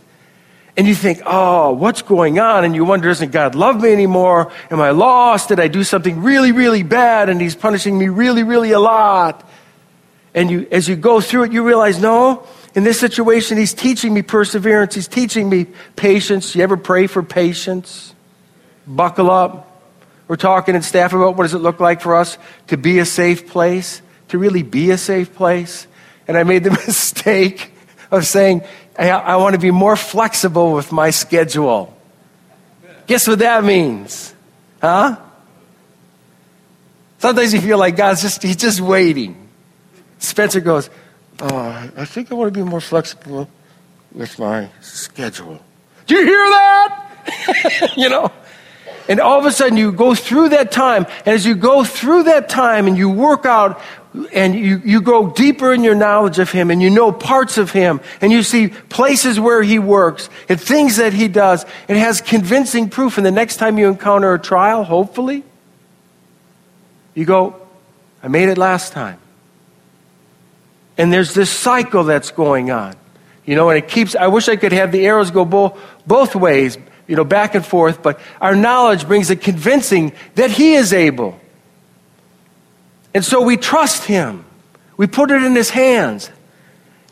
And 0.78 0.88
you 0.88 0.96
think, 0.96 1.22
oh, 1.26 1.74
what's 1.74 2.02
going 2.02 2.40
on? 2.40 2.64
And 2.64 2.76
you 2.76 2.86
wonder, 2.86 3.10
doesn't 3.10 3.32
God 3.32 3.56
love 3.56 3.82
me 3.82 3.92
anymore? 3.92 4.52
Am 4.70 4.80
I 4.80 4.92
lost? 4.92 5.50
Did 5.50 5.60
I 5.60 5.68
do 5.68 5.84
something 5.84 6.22
really, 6.22 6.52
really 6.52 6.84
bad? 6.84 7.28
And 7.28 7.42
He's 7.42 7.56
punishing 7.56 7.98
me 7.98 8.08
really, 8.08 8.44
really 8.44 8.72
a 8.72 8.80
lot. 8.80 9.48
And 10.34 10.50
you, 10.50 10.68
as 10.72 10.88
you 10.88 10.96
go 10.96 11.20
through 11.20 11.46
it, 11.46 11.52
you 11.52 11.64
realize, 11.64 12.00
no, 12.00 12.48
in 12.74 12.84
this 12.84 13.00
situation, 13.00 13.58
He's 13.58 13.74
teaching 13.74 14.14
me 14.14 14.22
perseverance. 14.22 14.96
He's 14.96 15.10
teaching 15.10 15.50
me 15.50 15.66
patience. 15.96 16.56
You 16.56 16.64
ever 16.64 16.78
pray 16.78 17.08
for 17.08 17.22
patience? 17.22 18.16
Buckle 18.88 19.30
up. 19.30 19.68
We're 20.28 20.38
talking 20.38 20.76
in 20.76 20.84
staff 20.84 21.12
about 21.12 21.36
what 21.36 21.44
does 21.44 21.54
it 21.54 21.60
look 21.60 21.82
like 21.82 22.00
for 22.00 22.16
us 22.16 22.38
to 22.68 22.78
be 22.78 23.00
a 23.00 23.06
safe 23.06 23.50
place, 23.50 24.02
to 24.30 24.38
really 24.38 24.64
be 24.64 24.92
a 24.92 24.98
safe 24.98 25.36
place. 25.36 25.88
And 26.28 26.38
I 26.38 26.44
made 26.44 26.64
the 26.64 26.72
mistake 26.88 27.71
of 28.12 28.28
saying, 28.28 28.64
I, 28.98 29.38
want 29.38 29.54
to 29.54 29.60
be 29.60 29.72
more 29.72 29.96
flexible 29.96 30.74
with 30.74 30.92
my 30.92 31.10
schedule. 31.10 31.98
Guess 33.08 33.28
what 33.28 33.40
that 33.40 33.64
means? 33.64 34.34
Huh? 34.82 35.18
Sometimes 37.20 37.54
you 37.54 37.62
feel 37.62 37.78
like 37.78 37.96
God's 37.96 38.22
just, 38.22 38.44
he's 38.44 38.58
just 38.58 38.82
waiting. 38.82 39.50
Spencer 40.20 40.60
goes, 40.60 40.90
oh, 41.40 41.90
I 41.96 42.06
think 42.06 42.32
I 42.32 42.36
want 42.36 42.54
to 42.54 42.60
be 42.60 42.68
more 42.68 42.82
flexible 42.82 43.50
with 44.14 44.38
my 44.38 44.70
schedule. 44.82 45.60
Do 46.06 46.16
you 46.16 46.26
hear 46.26 46.50
that? 46.50 47.94
you 47.98 48.10
know? 48.10 48.32
And 49.08 49.20
all 49.20 49.40
of 49.40 49.46
a 49.46 49.52
sudden 49.52 49.78
you 49.78 49.92
go 49.92 50.16
through 50.16 50.50
that 50.50 50.72
time. 50.72 51.06
And 51.26 51.30
as 51.36 51.46
you 51.46 51.56
go 51.56 51.84
through 51.84 52.24
that 52.24 52.50
time 52.50 52.88
and 52.88 52.98
you 52.98 53.10
work 53.10 53.46
out 53.46 53.82
and 54.34 54.56
you, 54.56 54.82
you 54.84 55.02
go 55.02 55.32
deeper 55.32 55.74
in 55.74 55.84
your 55.84 55.96
knowledge 55.96 56.38
of 56.40 56.52
him 56.52 56.70
and 56.70 56.82
you 56.82 56.90
know 56.90 57.12
parts 57.12 57.58
of 57.58 57.72
him 57.72 58.02
and 58.20 58.32
you 58.32 58.44
see 58.44 58.68
places 58.68 59.40
where 59.40 59.64
he 59.64 59.80
works 59.80 60.30
and 60.50 60.60
things 60.60 60.98
that 60.98 61.14
he 61.14 61.28
does 61.28 61.66
it 61.88 61.96
has 61.96 62.20
convincing 62.20 62.90
proof. 62.90 63.18
And 63.18 63.26
the 63.26 63.32
next 63.32 63.58
time 63.58 63.78
you 63.78 63.88
encounter 63.88 64.34
a 64.34 64.40
trial 64.40 64.84
hopefully 64.84 65.44
you 67.14 67.26
go 67.26 67.56
i 68.22 68.28
made 68.28 68.50
it 68.50 68.58
last 68.58 68.94
time. 68.94 69.18
And 70.98 71.12
there's 71.12 71.34
this 71.34 71.50
cycle 71.50 72.04
that's 72.04 72.32
going 72.32 72.70
on 72.70 72.96
you 73.46 73.56
know 73.56 73.70
and 73.70 73.78
it 73.78 73.88
keeps 73.88 74.16
i 74.16 74.28
wish 74.28 74.50
i 74.50 74.56
could 74.56 74.72
have 74.72 74.92
the 74.92 75.06
arrows 75.06 75.32
go 75.32 75.46
both, 75.46 75.80
both 76.06 76.36
ways 76.36 76.78
you 77.08 77.16
know 77.16 77.24
back 77.24 77.56
and 77.56 77.66
forth 77.66 78.04
but 78.04 78.20
our 78.40 78.56
knowledge 78.56 79.08
brings 79.08 79.30
a 79.30 79.36
convincing 79.36 80.14
that 80.36 80.52
he 80.52 80.74
is 80.74 80.94
able 80.94 81.41
and 83.14 83.24
so 83.24 83.42
we 83.42 83.58
trust 83.58 84.06
him. 84.06 84.46
We 84.98 85.08
put 85.08 85.32
it 85.32 85.44
in 85.44 85.56
his 85.56 85.70
hands. 85.70 86.30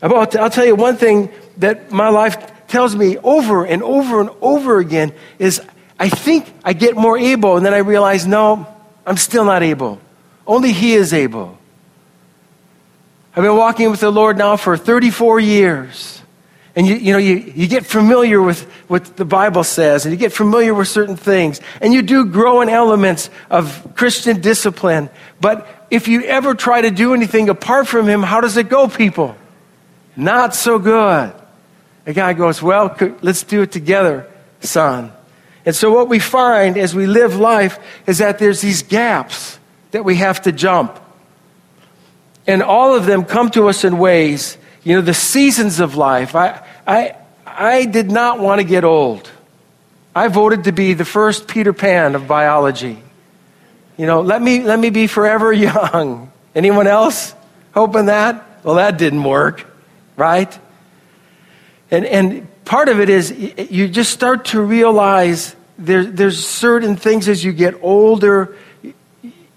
I'll 0.02 0.26
tell 0.26 0.64
you 0.64 0.74
one 0.74 0.96
thing 0.96 1.30
that 1.58 1.90
my 1.90 2.08
life 2.08 2.66
tells 2.68 2.94
me 2.94 3.18
over 3.18 3.66
and 3.66 3.82
over 3.82 4.20
and 4.20 4.30
over 4.40 4.78
again 4.78 5.12
is 5.38 5.60
I 5.98 6.08
think 6.08 6.50
I 6.64 6.72
get 6.72 6.96
more 6.96 7.18
able, 7.18 7.56
and 7.56 7.66
then 7.66 7.74
I 7.74 7.78
realize, 7.78 8.26
no, 8.26 8.66
I'm 9.04 9.18
still 9.18 9.44
not 9.44 9.62
able. 9.62 10.00
Only 10.46 10.72
he 10.72 10.94
is 10.94 11.12
able. 11.12 11.58
I've 13.36 13.42
been 13.42 13.56
walking 13.56 13.90
with 13.90 14.00
the 14.00 14.10
Lord 14.10 14.38
now 14.38 14.56
for 14.56 14.76
34 14.76 15.40
years. 15.40 16.19
And 16.76 16.86
you, 16.86 16.94
you 16.94 17.12
know, 17.12 17.18
you, 17.18 17.36
you 17.54 17.66
get 17.66 17.84
familiar 17.84 18.40
with 18.40 18.62
what 18.86 19.16
the 19.16 19.24
Bible 19.24 19.64
says, 19.64 20.04
and 20.04 20.12
you 20.12 20.18
get 20.18 20.32
familiar 20.32 20.72
with 20.72 20.86
certain 20.86 21.16
things, 21.16 21.60
and 21.80 21.92
you 21.92 22.02
do 22.02 22.24
grow 22.24 22.60
in 22.60 22.68
elements 22.68 23.28
of 23.50 23.94
Christian 23.96 24.40
discipline. 24.40 25.10
But 25.40 25.66
if 25.90 26.06
you 26.06 26.22
ever 26.22 26.54
try 26.54 26.80
to 26.80 26.90
do 26.90 27.12
anything 27.12 27.48
apart 27.48 27.88
from 27.88 28.06
Him, 28.06 28.22
how 28.22 28.40
does 28.40 28.56
it 28.56 28.68
go, 28.68 28.86
people? 28.88 29.36
Not 30.16 30.54
so 30.54 30.78
good. 30.78 31.34
A 32.06 32.12
guy 32.12 32.32
goes, 32.34 32.62
Well, 32.62 32.96
let's 33.20 33.42
do 33.42 33.62
it 33.62 33.72
together, 33.72 34.30
son. 34.60 35.12
And 35.66 35.74
so, 35.74 35.92
what 35.92 36.08
we 36.08 36.18
find 36.18 36.78
as 36.78 36.94
we 36.94 37.06
live 37.06 37.36
life 37.36 37.78
is 38.06 38.18
that 38.18 38.38
there's 38.38 38.60
these 38.60 38.82
gaps 38.82 39.58
that 39.90 40.04
we 40.04 40.16
have 40.16 40.42
to 40.42 40.52
jump. 40.52 40.98
And 42.46 42.62
all 42.62 42.94
of 42.94 43.06
them 43.06 43.24
come 43.24 43.50
to 43.50 43.68
us 43.68 43.84
in 43.84 43.98
ways, 43.98 44.56
you 44.82 44.96
know, 44.96 45.02
the 45.02 45.14
seasons 45.14 45.80
of 45.80 45.96
life. 45.96 46.34
I, 46.34 46.66
I, 46.86 47.16
I 47.46 47.84
did 47.84 48.10
not 48.10 48.40
want 48.40 48.60
to 48.60 48.64
get 48.64 48.84
old. 48.84 49.30
I 50.14 50.28
voted 50.28 50.64
to 50.64 50.72
be 50.72 50.94
the 50.94 51.04
first 51.04 51.46
Peter 51.46 51.72
Pan 51.72 52.14
of 52.14 52.26
biology. 52.26 53.02
You 53.96 54.06
know, 54.06 54.22
let 54.22 54.40
me, 54.40 54.62
let 54.62 54.78
me 54.78 54.90
be 54.90 55.06
forever 55.06 55.52
young. 55.70 56.32
Anyone 56.54 56.86
else 56.86 57.34
hoping 57.72 58.06
that? 58.06 58.64
Well, 58.64 58.76
that 58.76 58.98
didn't 58.98 59.24
work, 59.24 59.66
right? 60.16 60.58
And, 61.90 62.04
and 62.04 62.64
part 62.64 62.88
of 62.88 63.00
it 63.00 63.08
is 63.08 63.30
you 63.70 63.88
just 63.88 64.12
start 64.12 64.46
to 64.46 64.60
realize 64.60 65.54
there, 65.78 66.04
there's 66.04 66.46
certain 66.46 66.96
things 66.96 67.28
as 67.28 67.42
you 67.42 67.52
get 67.52 67.74
older, 67.82 68.56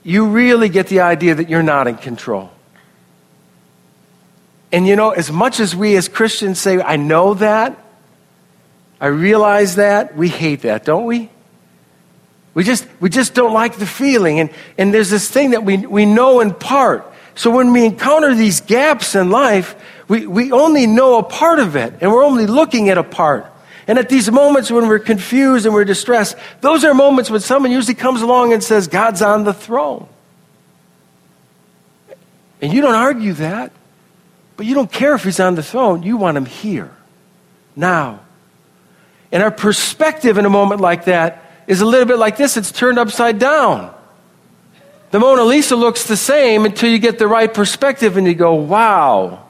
you 0.03 0.27
really 0.27 0.70
get 0.70 0.88
the 0.88 1.01
idea 1.01 1.36
that 1.36 1.50
you're 1.50 1.63
not 1.63 1.88
in 1.88 1.96
control. 1.98 2.51
And 4.74 4.88
you 4.88 4.96
know, 4.96 5.12
as 5.12 5.32
much 5.32 5.60
as 5.60 5.75
we 5.75 5.96
as 5.96 6.10
Christians 6.10 6.60
say, 6.60 6.82
I 6.82 6.98
know 6.98 7.36
that, 7.36 7.77
I 9.00 9.08
realize 9.08 9.75
that, 9.75 10.18
we 10.18 10.30
hate 10.30 10.63
that, 10.63 10.84
don't 10.84 11.06
we? 11.06 11.30
We 12.56 12.63
just, 12.63 12.88
we 13.00 13.10
just 13.10 13.36
don't 13.36 13.53
like 13.53 13.77
the 13.77 13.86
feeling. 13.86 14.39
And, 14.39 14.50
and 14.77 14.92
there's 14.92 15.12
this 15.12 15.30
thing 15.30 15.51
that 15.51 15.63
we, 15.63 15.77
we 15.77 16.06
know 16.06 16.39
in 16.39 16.53
part. 16.53 17.06
So 17.36 17.51
when 17.51 17.72
we 17.72 17.86
encounter 17.86 18.34
these 18.34 18.62
gaps 18.62 19.15
in 19.15 19.30
life, 19.30 19.75
we, 20.08 20.25
we 20.25 20.51
only 20.51 20.88
know 20.88 21.20
a 21.20 21.24
part 21.24 21.60
of 21.60 21.75
it, 21.75 21.94
and 22.01 22.12
we're 22.12 22.24
only 22.24 22.48
looking 22.48 22.89
at 22.89 22.98
a 22.98 23.03
part. 23.03 23.46
And 23.88 24.00
at 24.00 24.10
these 24.10 24.32
moments 24.32 24.72
when 24.72 24.88
we're 24.88 25.00
confused 25.00 25.65
and 25.65 25.75
we're 25.75 25.86
distressed, 25.86 26.36
those 26.62 26.84
are 26.84 26.94
moments 26.94 27.30
when 27.30 27.42
someone 27.42 27.72
usually 27.72 27.96
comes 27.96 28.22
along 28.22 28.53
and 28.53 28.63
says, 28.63 28.88
God's 28.88 29.22
on 29.22 29.44
the 29.44 29.53
throne. 29.53 30.08
And 32.62 32.74
you 32.74 32.82
don't 32.82 32.95
argue 32.95 33.34
that, 33.34 33.71
but 34.58 34.66
you 34.66 34.74
don't 34.76 34.92
care 34.92 35.16
if 35.16 35.24
he's 35.24 35.39
on 35.39 35.56
the 35.56 35.63
throne. 35.63 36.04
You 36.04 36.18
want 36.18 36.38
him 36.38 36.46
here, 36.46 36.92
now. 37.76 38.20
And 39.32 39.42
our 39.42 39.52
perspective 39.52 40.38
in 40.38 40.46
a 40.46 40.50
moment 40.50 40.80
like 40.80 41.06
that 41.06 41.52
is 41.66 41.82
a 41.82 41.86
little 41.86 42.06
bit 42.06 42.18
like 42.18 42.38
this 42.38 42.56
it's 42.58 42.72
turned 42.72 43.00
upside 43.00 43.39
down. 43.39 43.94
The 45.12 45.20
Mona 45.20 45.44
Lisa 45.44 45.76
looks 45.76 46.06
the 46.06 46.18
same 46.18 46.66
until 46.66 46.89
you 46.89 46.98
get 46.98 47.20
the 47.20 47.28
right 47.28 47.52
perspective 47.52 48.18
and 48.18 48.26
you 48.26 48.34
go, 48.34 48.56
wow. 48.56 49.42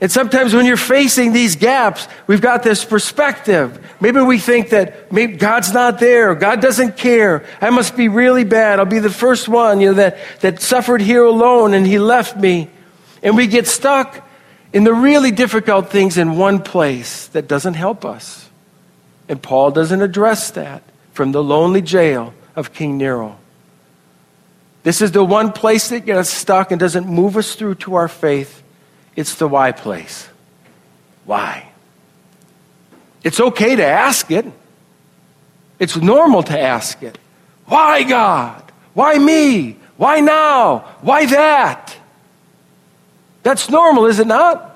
And 0.00 0.12
sometimes 0.12 0.52
when 0.52 0.66
you're 0.66 0.76
facing 0.76 1.32
these 1.32 1.56
gaps, 1.56 2.06
we've 2.26 2.42
got 2.42 2.62
this 2.62 2.84
perspective. 2.84 3.82
Maybe 3.98 4.20
we 4.20 4.38
think 4.38 4.70
that 4.70 5.10
maybe 5.10 5.36
God's 5.36 5.72
not 5.72 5.98
there, 5.98 6.34
God 6.34 6.60
doesn't 6.60 6.98
care. 6.98 7.46
I 7.62 7.70
must 7.70 7.96
be 7.96 8.08
really 8.08 8.44
bad. 8.44 8.78
I'll 8.78 8.84
be 8.84 8.98
the 8.98 9.08
first 9.08 9.48
one, 9.48 9.80
you 9.80 9.88
know, 9.88 9.94
that, 9.94 10.18
that 10.40 10.60
suffered 10.60 11.00
here 11.00 11.24
alone 11.24 11.72
and 11.72 11.86
he 11.86 11.98
left 11.98 12.36
me. 12.36 12.68
And 13.22 13.36
we 13.36 13.46
get 13.46 13.66
stuck 13.66 14.22
in 14.72 14.84
the 14.84 14.92
really 14.92 15.30
difficult 15.30 15.88
things 15.88 16.18
in 16.18 16.36
one 16.36 16.62
place 16.62 17.28
that 17.28 17.48
doesn't 17.48 17.74
help 17.74 18.04
us. 18.04 18.50
And 19.28 19.42
Paul 19.42 19.70
doesn't 19.70 20.02
address 20.02 20.50
that 20.52 20.82
from 21.14 21.32
the 21.32 21.42
lonely 21.42 21.80
jail 21.80 22.34
of 22.54 22.74
King 22.74 22.98
Nero. 22.98 23.38
This 24.82 25.00
is 25.00 25.12
the 25.12 25.24
one 25.24 25.52
place 25.52 25.88
that 25.88 26.04
gets 26.04 26.28
stuck 26.28 26.70
and 26.70 26.78
doesn't 26.78 27.08
move 27.08 27.38
us 27.38 27.54
through 27.54 27.76
to 27.76 27.94
our 27.94 28.06
faith. 28.06 28.62
It's 29.16 29.34
the 29.34 29.48
why 29.48 29.72
place. 29.72 30.28
Why? 31.24 31.68
It's 33.24 33.40
okay 33.40 33.74
to 33.74 33.84
ask 33.84 34.30
it. 34.30 34.46
It's 35.78 35.96
normal 35.96 36.42
to 36.44 36.58
ask 36.58 37.02
it. 37.02 37.18
Why, 37.64 38.04
God? 38.04 38.62
Why 38.94 39.18
me? 39.18 39.78
Why 39.96 40.20
now? 40.20 40.78
Why 41.00 41.26
that? 41.26 41.96
That's 43.42 43.68
normal, 43.68 44.06
is 44.06 44.20
it 44.20 44.26
not? 44.26 44.74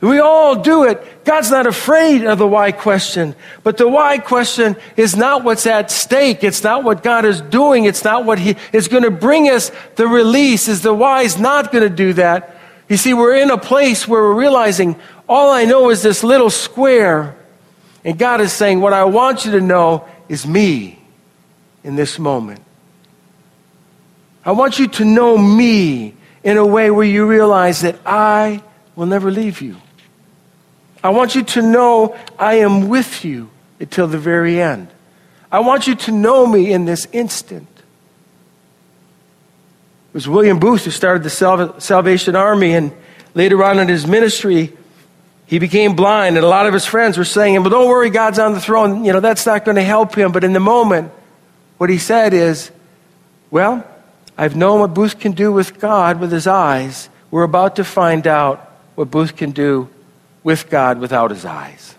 We 0.00 0.18
all 0.18 0.56
do 0.56 0.84
it. 0.84 1.24
God's 1.24 1.50
not 1.50 1.66
afraid 1.66 2.24
of 2.24 2.38
the 2.38 2.46
why 2.46 2.72
question. 2.72 3.34
But 3.62 3.76
the 3.76 3.86
why 3.86 4.18
question 4.18 4.76
is 4.96 5.14
not 5.14 5.44
what's 5.44 5.66
at 5.66 5.90
stake. 5.90 6.42
It's 6.42 6.64
not 6.64 6.84
what 6.84 7.02
God 7.02 7.26
is 7.26 7.42
doing. 7.42 7.84
It's 7.84 8.02
not 8.02 8.24
what 8.24 8.38
He 8.38 8.56
is 8.72 8.88
going 8.88 9.02
to 9.02 9.10
bring 9.10 9.50
us. 9.50 9.70
The 9.96 10.08
release 10.08 10.68
is 10.68 10.80
the 10.80 10.94
why 10.94 11.22
is 11.22 11.38
not 11.38 11.70
going 11.70 11.86
to 11.86 11.94
do 11.94 12.14
that. 12.14 12.56
You 12.90 12.96
see, 12.96 13.14
we're 13.14 13.36
in 13.36 13.52
a 13.52 13.56
place 13.56 14.08
where 14.08 14.20
we're 14.20 14.34
realizing 14.34 14.96
all 15.28 15.52
I 15.52 15.64
know 15.64 15.90
is 15.90 16.02
this 16.02 16.24
little 16.24 16.50
square. 16.50 17.36
And 18.04 18.18
God 18.18 18.40
is 18.40 18.52
saying, 18.52 18.80
What 18.80 18.92
I 18.92 19.04
want 19.04 19.44
you 19.44 19.52
to 19.52 19.60
know 19.60 20.08
is 20.28 20.44
me 20.44 20.98
in 21.84 21.94
this 21.94 22.18
moment. 22.18 22.60
I 24.44 24.50
want 24.52 24.80
you 24.80 24.88
to 24.88 25.04
know 25.04 25.38
me 25.38 26.14
in 26.42 26.56
a 26.56 26.66
way 26.66 26.90
where 26.90 27.06
you 27.06 27.26
realize 27.26 27.82
that 27.82 27.96
I 28.04 28.60
will 28.96 29.06
never 29.06 29.30
leave 29.30 29.60
you. 29.60 29.76
I 31.04 31.10
want 31.10 31.36
you 31.36 31.44
to 31.44 31.62
know 31.62 32.16
I 32.40 32.54
am 32.54 32.88
with 32.88 33.24
you 33.24 33.50
until 33.78 34.08
the 34.08 34.18
very 34.18 34.60
end. 34.60 34.88
I 35.52 35.60
want 35.60 35.86
you 35.86 35.94
to 35.94 36.10
know 36.10 36.44
me 36.44 36.72
in 36.72 36.86
this 36.86 37.06
instant. 37.12 37.68
It 40.10 40.14
was 40.14 40.28
William 40.28 40.58
Booth 40.58 40.84
who 40.84 40.90
started 40.90 41.22
the 41.22 41.78
Salvation 41.78 42.34
Army, 42.34 42.74
and 42.74 42.90
later 43.34 43.62
on 43.62 43.78
in 43.78 43.86
his 43.86 44.08
ministry, 44.08 44.76
he 45.46 45.60
became 45.60 45.94
blind, 45.94 46.36
and 46.36 46.44
a 46.44 46.48
lot 46.48 46.66
of 46.66 46.74
his 46.74 46.84
friends 46.84 47.16
were 47.16 47.24
saying, 47.24 47.60
Well, 47.60 47.70
don't 47.70 47.88
worry, 47.88 48.10
God's 48.10 48.40
on 48.40 48.52
the 48.52 48.60
throne. 48.60 49.04
You 49.04 49.12
know, 49.12 49.20
that's 49.20 49.46
not 49.46 49.64
going 49.64 49.76
to 49.76 49.84
help 49.84 50.16
him. 50.16 50.32
But 50.32 50.42
in 50.42 50.52
the 50.52 50.60
moment, 50.60 51.12
what 51.78 51.90
he 51.90 51.98
said 51.98 52.34
is, 52.34 52.72
Well, 53.52 53.86
I've 54.36 54.56
known 54.56 54.80
what 54.80 54.94
Booth 54.94 55.20
can 55.20 55.32
do 55.32 55.52
with 55.52 55.78
God 55.78 56.18
with 56.18 56.32
his 56.32 56.48
eyes. 56.48 57.08
We're 57.30 57.44
about 57.44 57.76
to 57.76 57.84
find 57.84 58.26
out 58.26 58.68
what 58.96 59.12
Booth 59.12 59.36
can 59.36 59.52
do 59.52 59.88
with 60.42 60.68
God 60.70 60.98
without 60.98 61.30
his 61.30 61.44
eyes. 61.44 61.94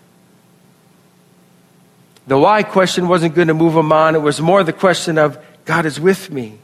The 2.26 2.38
why 2.38 2.62
question 2.62 3.08
wasn't 3.08 3.34
going 3.34 3.48
to 3.48 3.54
move 3.54 3.74
him 3.74 3.90
on. 3.90 4.14
It 4.14 4.22
was 4.22 4.40
more 4.40 4.62
the 4.62 4.72
question 4.72 5.18
of, 5.18 5.42
God 5.64 5.86
is 5.86 5.98
with 5.98 6.30
me. 6.30 6.58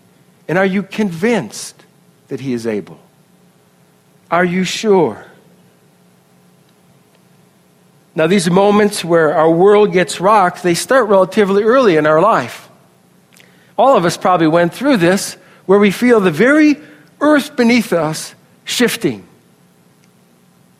And 0.48 0.56
are 0.56 0.66
you 0.66 0.82
convinced 0.82 1.84
that 2.28 2.40
He 2.40 2.54
is 2.54 2.66
able? 2.66 2.98
Are 4.30 4.44
you 4.44 4.64
sure? 4.64 5.26
Now, 8.14 8.26
these 8.26 8.50
moments 8.50 9.04
where 9.04 9.34
our 9.34 9.50
world 9.50 9.92
gets 9.92 10.20
rocked, 10.20 10.62
they 10.62 10.74
start 10.74 11.08
relatively 11.08 11.62
early 11.62 11.96
in 11.96 12.06
our 12.06 12.20
life. 12.20 12.68
All 13.76 13.96
of 13.96 14.04
us 14.04 14.16
probably 14.16 14.48
went 14.48 14.74
through 14.74 14.96
this 14.96 15.34
where 15.66 15.78
we 15.78 15.92
feel 15.92 16.18
the 16.18 16.32
very 16.32 16.76
earth 17.20 17.54
beneath 17.54 17.92
us 17.92 18.34
shifting. 18.64 19.24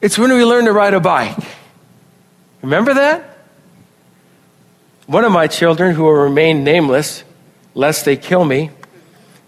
It's 0.01 0.19
when 0.19 0.33
we 0.33 0.45
learn 0.45 0.65
to 0.65 0.73
ride 0.73 0.95
a 0.95 1.01
bike. 1.01 1.37
Remember 2.63 2.95
that? 2.95 3.39
One 5.07 5.25
of 5.25 5.31
my 5.31 5.47
children, 5.47 5.95
who 5.95 6.03
will 6.05 6.13
remain 6.13 6.65
nameless 6.65 7.23
lest 7.75 8.05
they 8.05 8.17
kill 8.17 8.45
me, 8.45 8.71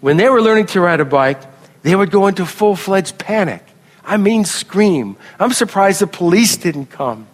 when 0.01 0.17
they 0.17 0.29
were 0.29 0.41
learning 0.41 0.65
to 0.67 0.81
ride 0.81 0.99
a 0.99 1.05
bike, 1.05 1.39
they 1.83 1.95
would 1.95 2.11
go 2.11 2.27
into 2.27 2.45
full 2.45 2.75
fledged 2.75 3.17
panic. 3.17 3.63
I 4.03 4.17
mean, 4.17 4.45
scream. 4.45 5.15
I'm 5.39 5.53
surprised 5.53 6.01
the 6.01 6.07
police 6.07 6.57
didn't 6.57 6.87
come. 6.87 7.27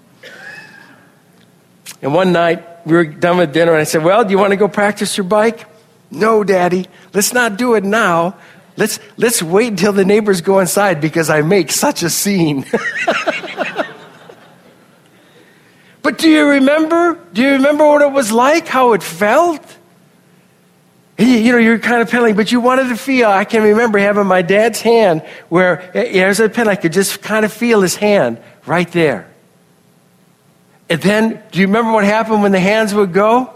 And 2.01 2.13
one 2.13 2.31
night, 2.31 2.85
we 2.85 2.93
were 2.93 3.05
done 3.05 3.37
with 3.37 3.53
dinner, 3.53 3.71
and 3.71 3.81
I 3.81 3.85
said, 3.85 4.03
Well, 4.03 4.23
do 4.23 4.31
you 4.31 4.37
want 4.37 4.51
to 4.51 4.57
go 4.57 4.67
practice 4.67 5.17
your 5.17 5.23
bike? 5.23 5.65
No, 6.11 6.43
Daddy. 6.43 6.87
Let's 7.13 7.33
not 7.33 7.57
do 7.57 7.75
it 7.75 7.83
now. 7.83 8.35
Let's, 8.77 8.99
let's 9.17 9.41
wait 9.41 9.69
until 9.69 9.91
the 9.91 10.05
neighbors 10.05 10.41
go 10.41 10.59
inside 10.59 11.01
because 11.01 11.29
I 11.29 11.41
make 11.41 11.71
such 11.71 12.03
a 12.03 12.09
scene. 12.09 12.63
but 16.03 16.19
do 16.19 16.29
you 16.29 16.47
remember? 16.47 17.19
Do 17.33 17.41
you 17.41 17.53
remember 17.53 17.85
what 17.87 18.01
it 18.03 18.11
was 18.11 18.31
like? 18.31 18.67
How 18.67 18.93
it 18.93 19.01
felt? 19.01 19.65
You, 21.17 21.51
know, 21.51 21.57
you're 21.57 21.79
kind 21.79 22.01
of 22.01 22.11
pedaling, 22.11 22.35
but 22.35 22.51
you 22.51 22.59
wanted 22.59 22.89
to 22.89 22.95
feel. 22.95 23.27
I 23.27 23.43
can 23.43 23.63
remember 23.63 23.97
having 23.97 24.27
my 24.27 24.43
dad's 24.43 24.81
hand 24.81 25.23
where, 25.49 25.81
as 25.95 26.39
I 26.39 26.47
pedal, 26.47 26.71
I 26.71 26.75
could 26.75 26.93
just 26.93 27.23
kind 27.23 27.43
of 27.43 27.51
feel 27.51 27.81
his 27.81 27.95
hand 27.95 28.39
right 28.67 28.89
there. 28.91 29.27
And 30.89 31.01
then, 31.01 31.41
do 31.51 31.59
you 31.59 31.67
remember 31.67 31.91
what 31.91 32.03
happened 32.03 32.43
when 32.43 32.51
the 32.51 32.59
hands 32.59 32.93
would 32.93 33.13
go? 33.13 33.51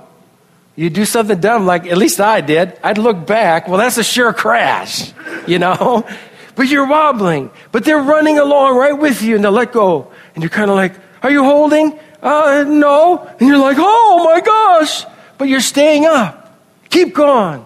You 0.76 0.90
do 0.90 1.06
something 1.06 1.40
dumb, 1.40 1.66
like 1.66 1.86
at 1.86 1.98
least 1.98 2.20
I 2.20 2.42
did. 2.42 2.80
I'd 2.84 2.98
look 2.98 3.28
back. 3.28 3.68
Well, 3.68 3.78
that's 3.78 3.98
a 3.98 4.04
sure 4.04 4.34
crash, 4.34 5.14
you 5.48 5.60
know? 5.60 6.08
But 6.54 6.68
you're 6.68 6.86
wobbling. 6.86 7.50
But 7.72 7.86
they're 7.86 8.04
running 8.04 8.38
along 8.38 8.76
right 8.76 8.92
with 8.92 9.22
you 9.22 9.36
and 9.36 9.44
they'll 9.44 9.54
let 9.54 9.72
go. 9.72 10.12
And 10.36 10.44
you're 10.44 10.50
kind 10.50 10.70
of 10.70 10.76
like, 10.76 10.94
Are 11.24 11.32
you 11.32 11.46
holding? 11.46 11.98
Uh, 12.22 12.66
no. 12.68 13.26
And 13.40 13.48
you're 13.48 13.58
like, 13.58 13.78
Oh 13.80 14.24
my 14.26 14.42
gosh. 14.42 15.06
But 15.38 15.48
you're 15.48 15.62
staying 15.62 16.06
up. 16.06 16.41
Keep 16.92 17.16
going. 17.16 17.66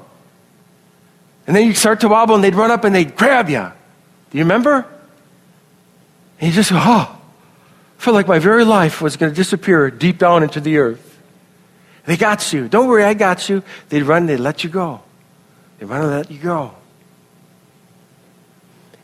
And 1.48 1.56
then 1.56 1.68
you 1.68 1.74
start 1.74 2.00
to 2.00 2.08
wobble 2.08 2.36
and 2.36 2.44
they'd 2.44 2.56
run 2.56 2.72
up 2.72 2.86
and 2.86 2.96
they'd 2.96 3.16
grab 3.16 3.50
you. 3.50 3.72
Do 4.32 4.38
you 4.38 4.44
remember? 4.44 4.86
And 6.40 6.50
you 6.50 6.56
just 6.56 6.72
go, 6.72 6.78
oh, 6.80 7.12
I 7.98 8.02
felt 8.02 8.16
like 8.16 8.28
my 8.28 8.40
very 8.40 8.66
life 8.66 9.02
was 9.02 9.18
going 9.18 9.32
to 9.32 9.36
disappear 9.36 9.92
deep 9.92 10.18
down 10.18 10.44
into 10.44 10.60
the 10.60 10.78
earth. 10.78 11.20
They 12.06 12.18
got 12.18 12.54
you. 12.54 12.68
Don't 12.68 12.88
worry, 12.88 13.04
I 13.04 13.14
got 13.14 13.50
you. 13.50 13.64
They'd 13.90 14.04
run, 14.04 14.26
they'd 14.28 14.38
let 14.38 14.64
you 14.64 14.70
go. 14.70 15.02
They'd 15.80 15.86
run 15.86 16.02
and 16.02 16.12
let 16.12 16.32
you 16.32 16.40
go. 16.40 16.76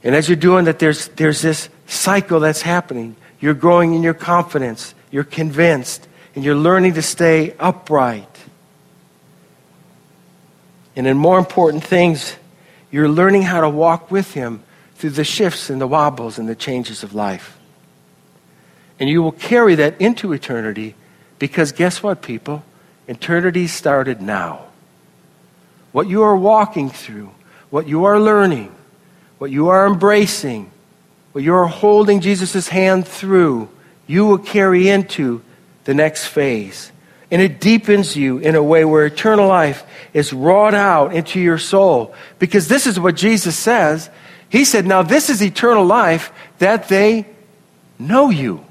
And 0.04 0.16
as 0.16 0.28
you're 0.28 0.36
doing 0.36 0.66
that, 0.66 0.80
there's, 0.80 1.08
there's 1.10 1.42
this 1.42 1.70
cycle 1.88 2.40
that's 2.40 2.62
happening. 2.62 3.16
You're 3.40 3.54
growing 3.54 3.94
in 3.94 4.04
your 4.04 4.14
confidence. 4.14 4.94
You're 5.10 5.24
convinced. 5.24 6.08
And 6.36 6.44
you're 6.44 6.56
learning 6.56 6.94
to 6.94 7.02
stay 7.02 7.56
upright. 7.60 8.28
And 10.96 11.08
in 11.08 11.18
more 11.18 11.40
important 11.40 11.84
things, 11.84 12.36
you're 12.92 13.10
learning 13.10 13.44
how 13.44 13.62
to 13.62 13.70
walk 13.70 14.12
with 14.12 14.34
Him 14.34 14.64
through 14.96 15.12
the 15.12 15.24
shifts 15.24 15.70
and 15.70 15.80
the 15.80 15.88
wobbles 15.88 16.38
and 16.38 16.48
the 16.48 16.56
changes 16.56 17.04
of 17.04 17.16
life. 17.16 17.58
And 19.00 19.10
you 19.10 19.24
will 19.24 19.32
carry 19.32 19.76
that 19.76 20.00
into 20.00 20.32
eternity 20.32 20.96
because 21.40 21.72
guess 21.72 22.04
what, 22.04 22.22
people? 22.22 22.64
Eternity 23.08 23.66
started 23.66 24.22
now. 24.22 24.66
What 25.92 26.08
you 26.08 26.22
are 26.22 26.36
walking 26.36 26.90
through, 26.90 27.32
what 27.72 27.88
you 27.88 28.06
are 28.06 28.20
learning, 28.20 28.74
what 29.40 29.50
you 29.50 29.70
are 29.70 29.88
embracing, 29.88 30.70
what 31.32 31.44
you 31.44 31.56
are 31.56 31.66
holding 31.66 32.22
Jesus' 32.22 32.68
hand 32.68 33.08
through, 33.08 33.70
you 34.06 34.26
will 34.26 34.38
carry 34.38 34.88
into 34.88 35.42
the 35.86 35.94
next 35.94 36.28
phase. 36.28 36.92
And 37.32 37.42
it 37.42 37.62
deepens 37.62 38.16
you 38.18 38.40
in 38.40 38.56
a 38.56 38.62
way 38.64 38.84
where 38.84 39.06
eternal 39.06 39.48
life 39.48 39.86
is 40.14 40.34
wrought 40.34 40.74
out 40.74 41.16
into 41.16 41.40
your 41.40 41.58
soul. 41.58 42.14
Because 42.38 42.68
this 42.68 42.86
is 42.86 43.00
what 43.00 43.16
Jesus 43.16 43.58
says. 43.58 44.10
He 44.50 44.66
said, 44.66 44.86
Now 44.86 45.02
this 45.02 45.30
is 45.30 45.42
eternal 45.42 45.86
life, 45.86 46.34
that 46.60 46.90
they 46.90 47.26
know 47.98 48.30
you. 48.30 48.66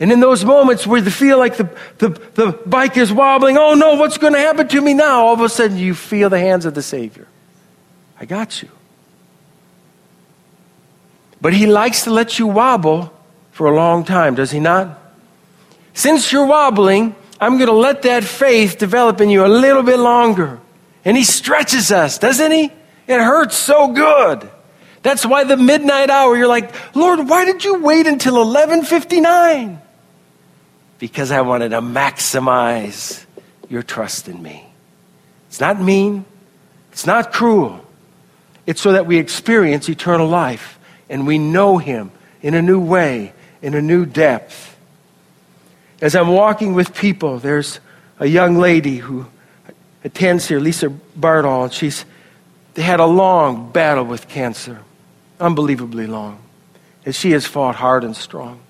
And 0.00 0.10
in 0.10 0.20
those 0.20 0.46
moments 0.46 0.86
where 0.86 1.02
you 1.02 1.10
feel 1.10 1.38
like 1.38 1.58
the, 1.58 1.68
the, 1.98 2.08
the 2.08 2.58
bike 2.64 2.96
is 2.96 3.12
wobbling, 3.12 3.58
oh 3.58 3.74
no, 3.74 3.96
what's 3.96 4.16
going 4.16 4.32
to 4.32 4.38
happen 4.38 4.66
to 4.68 4.80
me 4.80 4.94
now? 4.94 5.26
All 5.26 5.34
of 5.34 5.42
a 5.42 5.48
sudden 5.50 5.76
you 5.76 5.94
feel 5.94 6.30
the 6.30 6.38
hands 6.38 6.64
of 6.64 6.72
the 6.72 6.82
Savior. 6.82 7.28
I 8.18 8.24
got 8.24 8.62
you. 8.62 8.70
But 11.42 11.52
He 11.52 11.66
likes 11.66 12.04
to 12.04 12.10
let 12.10 12.38
you 12.38 12.46
wobble 12.46 13.12
for 13.50 13.66
a 13.66 13.74
long 13.74 14.04
time, 14.04 14.34
does 14.34 14.50
He 14.50 14.60
not? 14.60 14.99
Since 15.94 16.32
you're 16.32 16.46
wobbling, 16.46 17.14
I'm 17.40 17.56
going 17.56 17.68
to 17.68 17.72
let 17.72 18.02
that 18.02 18.24
faith 18.24 18.78
develop 18.78 19.20
in 19.20 19.30
you 19.30 19.44
a 19.44 19.48
little 19.48 19.82
bit 19.82 19.98
longer. 19.98 20.60
And 21.04 21.16
he 21.16 21.24
stretches 21.24 21.90
us, 21.90 22.18
doesn't 22.18 22.52
he? 22.52 22.64
It 23.06 23.18
hurts 23.18 23.56
so 23.56 23.88
good. 23.92 24.48
That's 25.02 25.24
why 25.24 25.44
the 25.44 25.56
midnight 25.56 26.10
hour, 26.10 26.36
you're 26.36 26.46
like, 26.46 26.74
Lord, 26.94 27.28
why 27.28 27.44
did 27.44 27.64
you 27.64 27.82
wait 27.82 28.06
until 28.06 28.34
1159? 28.34 29.80
Because 30.98 31.30
I 31.30 31.40
wanted 31.40 31.70
to 31.70 31.80
maximize 31.80 33.24
your 33.70 33.82
trust 33.82 34.28
in 34.28 34.42
me. 34.42 34.66
It's 35.48 35.60
not 35.60 35.80
mean. 35.80 36.26
It's 36.92 37.06
not 37.06 37.32
cruel. 37.32 37.84
It's 38.66 38.80
so 38.80 38.92
that 38.92 39.06
we 39.06 39.18
experience 39.18 39.88
eternal 39.88 40.28
life 40.28 40.78
and 41.08 41.26
we 41.26 41.38
know 41.38 41.78
him 41.78 42.10
in 42.42 42.54
a 42.54 42.62
new 42.62 42.78
way, 42.78 43.32
in 43.62 43.74
a 43.74 43.80
new 43.80 44.04
depth. 44.04 44.76
As 46.00 46.16
I'm 46.16 46.28
walking 46.28 46.74
with 46.74 46.94
people, 46.94 47.38
there's 47.38 47.80
a 48.18 48.26
young 48.26 48.56
lady 48.56 48.98
who 48.98 49.26
attends 50.02 50.48
here, 50.48 50.58
Lisa 50.58 50.88
Bartol, 51.18 51.64
and 51.64 51.72
she's 51.72 52.04
had 52.76 53.00
a 53.00 53.06
long 53.06 53.70
battle 53.70 54.04
with 54.04 54.28
cancer, 54.28 54.82
unbelievably 55.38 56.06
long. 56.06 56.38
And 57.04 57.14
she 57.14 57.32
has 57.32 57.46
fought 57.46 57.76
hard 57.76 58.04
and 58.04 58.16
strong. 58.16 58.60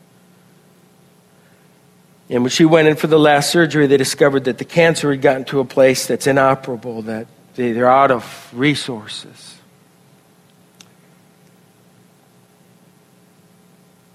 And 2.29 2.43
when 2.43 2.51
she 2.51 2.65
went 2.65 2.89
in 2.89 2.97
for 2.97 3.09
the 3.09 3.19
last 3.19 3.51
surgery, 3.51 3.87
they 3.87 3.97
discovered 3.97 4.45
that 4.45 4.59
the 4.59 4.65
cancer 4.65 5.11
had 5.11 5.21
gotten 5.21 5.45
to 5.47 5.61
a 5.61 5.65
place 5.65 6.07
that's 6.07 6.27
inoperable, 6.27 7.03
that 7.03 7.27
they're 7.55 7.91
out 7.91 8.11
of 8.13 8.51
resources. 8.53 9.57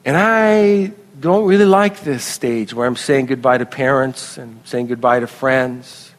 And 0.06 0.16
I 0.16 0.94
don't 1.20 1.46
really 1.46 1.66
like 1.66 2.02
this 2.02 2.24
stage 2.24 2.74
where 2.74 2.86
I'm 2.86 2.96
saying 2.96 3.28
goodbye 3.28 3.58
to 3.58 3.66
parents 3.66 4.38
and 4.38 4.60
saying 4.66 4.88
goodbye 4.88 5.20
to 5.22 5.28
friends. 5.28 6.12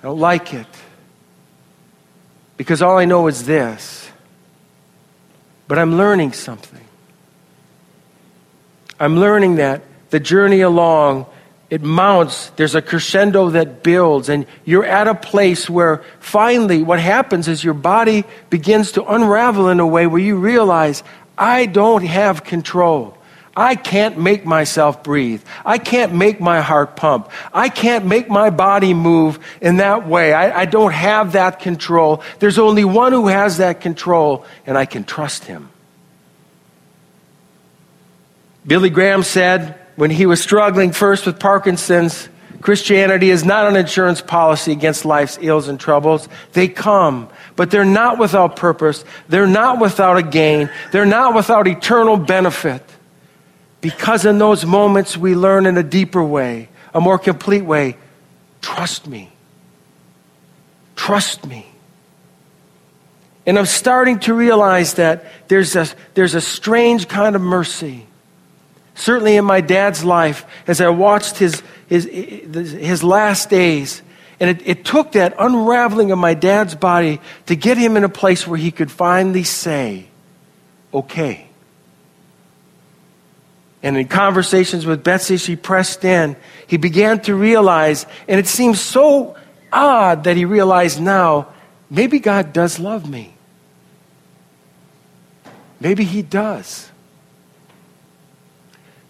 I 0.00 0.06
don't 0.06 0.18
like 0.18 0.52
it. 0.52 0.66
Because 2.56 2.82
all 2.82 2.98
I 2.98 3.04
know 3.04 3.28
is 3.28 3.46
this. 3.46 4.10
But 5.68 5.78
I'm 5.78 5.96
learning 5.96 6.32
something. 6.32 6.84
I'm 9.00 9.18
learning 9.18 9.56
that 9.56 9.82
the 10.10 10.20
journey 10.20 10.60
along, 10.60 11.26
it 11.70 11.80
mounts. 11.80 12.50
There's 12.50 12.74
a 12.74 12.82
crescendo 12.82 13.50
that 13.50 13.82
builds, 13.82 14.28
and 14.28 14.46
you're 14.66 14.84
at 14.84 15.08
a 15.08 15.14
place 15.14 15.70
where 15.70 16.04
finally 16.20 16.82
what 16.82 17.00
happens 17.00 17.48
is 17.48 17.64
your 17.64 17.74
body 17.74 18.24
begins 18.50 18.92
to 18.92 19.04
unravel 19.04 19.70
in 19.70 19.80
a 19.80 19.86
way 19.86 20.06
where 20.06 20.20
you 20.20 20.36
realize, 20.36 21.02
I 21.38 21.64
don't 21.64 22.04
have 22.04 22.44
control. 22.44 23.16
I 23.56 23.74
can't 23.74 24.18
make 24.18 24.46
myself 24.46 25.02
breathe. 25.02 25.42
I 25.64 25.76
can't 25.76 26.14
make 26.14 26.40
my 26.40 26.62
heart 26.62 26.96
pump. 26.96 27.30
I 27.52 27.68
can't 27.68 28.06
make 28.06 28.30
my 28.30 28.48
body 28.48 28.94
move 28.94 29.38
in 29.60 29.76
that 29.76 30.08
way. 30.08 30.32
I, 30.32 30.62
I, 30.62 30.64
don't 30.64 30.92
have 30.92 31.32
that 31.32 31.60
control. 31.60 32.22
There's 32.38 32.58
only 32.58 32.84
one 32.84 33.12
who 33.12 33.26
has 33.26 33.58
that 33.58 33.82
control, 33.82 34.46
and 34.66 34.78
I 34.78 34.86
can 34.86 35.04
trust 35.04 35.44
him. 35.44 35.68
Billy 38.66 38.88
Graham 38.88 39.22
said 39.22 39.78
when 39.96 40.10
he 40.10 40.24
was 40.24 40.40
struggling 40.40 40.92
first 40.92 41.26
with 41.26 41.38
Parkinson's, 41.38 42.28
Christianity 42.62 43.28
is 43.28 43.44
not 43.44 43.66
an 43.66 43.76
insurance 43.76 44.22
policy 44.22 44.72
against 44.72 45.04
life's 45.04 45.36
ills 45.42 45.68
and 45.68 45.78
troubles. 45.78 46.28
They 46.52 46.68
come, 46.68 47.28
but 47.56 47.70
they're 47.70 47.84
not 47.84 48.18
without 48.18 48.56
purpose. 48.56 49.04
They're 49.28 49.48
not 49.48 49.80
without 49.80 50.16
a 50.16 50.22
gain. 50.22 50.70
They're 50.92 51.04
not 51.04 51.34
without 51.34 51.66
eternal 51.66 52.16
benefit. 52.16 52.82
Because 53.82 54.24
in 54.24 54.38
those 54.38 54.64
moments 54.64 55.18
we 55.18 55.34
learn 55.34 55.66
in 55.66 55.76
a 55.76 55.82
deeper 55.82 56.22
way, 56.24 56.68
a 56.94 57.00
more 57.00 57.18
complete 57.18 57.62
way 57.62 57.98
trust 58.62 59.06
me. 59.06 59.30
Trust 60.96 61.44
me. 61.44 61.66
And 63.44 63.58
I'm 63.58 63.66
starting 63.66 64.20
to 64.20 64.34
realize 64.34 64.94
that 64.94 65.24
there's 65.48 65.74
a, 65.74 65.88
there's 66.14 66.36
a 66.36 66.40
strange 66.40 67.08
kind 67.08 67.34
of 67.34 67.42
mercy. 67.42 68.06
Certainly 68.94 69.36
in 69.36 69.44
my 69.44 69.60
dad's 69.60 70.04
life, 70.04 70.46
as 70.68 70.80
I 70.80 70.88
watched 70.90 71.38
his, 71.38 71.60
his, 71.88 72.04
his 72.04 73.02
last 73.02 73.50
days, 73.50 74.00
and 74.38 74.48
it, 74.50 74.62
it 74.64 74.84
took 74.84 75.12
that 75.12 75.34
unraveling 75.38 76.12
of 76.12 76.18
my 76.18 76.34
dad's 76.34 76.76
body 76.76 77.20
to 77.46 77.56
get 77.56 77.78
him 77.78 77.96
in 77.96 78.04
a 78.04 78.08
place 78.08 78.46
where 78.46 78.58
he 78.58 78.70
could 78.70 78.92
finally 78.92 79.44
say, 79.44 80.06
okay. 80.94 81.48
And 83.82 83.96
in 83.96 84.06
conversations 84.06 84.86
with 84.86 85.02
Betsy, 85.02 85.36
she 85.36 85.56
pressed 85.56 86.04
in. 86.04 86.36
He 86.66 86.76
began 86.76 87.20
to 87.22 87.34
realize, 87.34 88.06
and 88.28 88.38
it 88.38 88.46
seems 88.46 88.80
so 88.80 89.36
odd 89.72 90.24
that 90.24 90.36
he 90.36 90.44
realized 90.44 91.00
now, 91.00 91.48
maybe 91.90 92.20
God 92.20 92.52
does 92.52 92.78
love 92.78 93.08
me. 93.08 93.34
Maybe 95.80 96.04
he 96.04 96.22
does. 96.22 96.88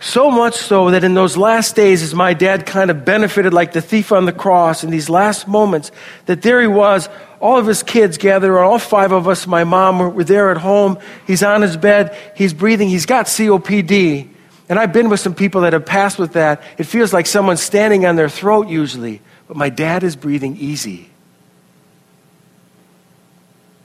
So 0.00 0.32
much 0.32 0.56
so 0.56 0.90
that 0.90 1.04
in 1.04 1.14
those 1.14 1.36
last 1.36 1.76
days, 1.76 2.02
as 2.02 2.12
my 2.12 2.34
dad 2.34 2.66
kind 2.66 2.90
of 2.90 3.04
benefited 3.04 3.54
like 3.54 3.72
the 3.72 3.80
thief 3.80 4.10
on 4.10 4.24
the 4.24 4.32
cross 4.32 4.82
in 4.82 4.90
these 4.90 5.08
last 5.08 5.46
moments, 5.46 5.92
that 6.26 6.42
there 6.42 6.60
he 6.60 6.66
was, 6.66 7.08
all 7.40 7.58
of 7.58 7.66
his 7.66 7.84
kids 7.84 8.18
gathered 8.18 8.58
all 8.58 8.80
five 8.80 9.12
of 9.12 9.28
us, 9.28 9.46
my 9.46 9.62
mom, 9.62 10.14
were 10.14 10.24
there 10.24 10.50
at 10.50 10.56
home. 10.56 10.98
He's 11.26 11.44
on 11.44 11.62
his 11.62 11.76
bed, 11.76 12.16
he's 12.34 12.52
breathing, 12.52 12.88
he's 12.88 13.06
got 13.06 13.26
COPD. 13.26 14.31
And 14.68 14.78
I've 14.78 14.92
been 14.92 15.08
with 15.08 15.20
some 15.20 15.34
people 15.34 15.62
that 15.62 15.72
have 15.72 15.84
passed 15.84 16.18
with 16.18 16.34
that. 16.34 16.62
It 16.78 16.84
feels 16.84 17.12
like 17.12 17.26
someone's 17.26 17.62
standing 17.62 18.06
on 18.06 18.16
their 18.16 18.28
throat 18.28 18.68
usually, 18.68 19.20
but 19.48 19.56
my 19.56 19.68
dad 19.68 20.02
is 20.02 20.16
breathing 20.16 20.56
easy. 20.56 21.10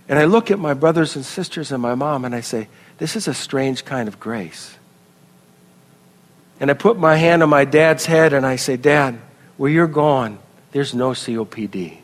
And 0.10 0.18
I 0.18 0.26
look 0.26 0.52
at 0.52 0.60
my 0.60 0.74
brothers 0.74 1.16
and 1.16 1.26
sisters 1.26 1.72
and 1.72 1.82
my 1.82 1.96
mom 1.96 2.24
and 2.24 2.34
I 2.34 2.42
say, 2.42 2.70
This 2.98 3.16
is 3.16 3.28
a 3.28 3.34
strange 3.34 3.84
kind 3.84 4.08
of 4.08 4.20
grace. 4.20 4.76
And 6.60 6.72
I 6.72 6.74
put 6.74 6.98
my 6.98 7.18
hand 7.18 7.44
on 7.44 7.50
my 7.50 7.66
dad's 7.66 8.06
head 8.06 8.34
and 8.34 8.46
I 8.46 8.56
say, 8.56 8.78
Dad, 8.78 9.20
where 9.58 9.70
you're 9.70 9.88
gone, 9.88 10.40
there's 10.72 10.94
no 10.94 11.12
COPD. 11.12 11.98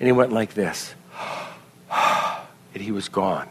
And 0.00 0.06
he 0.06 0.12
went 0.12 0.32
like 0.32 0.54
this. 0.54 0.94
and 1.90 2.82
he 2.82 2.92
was 2.92 3.08
gone. 3.08 3.48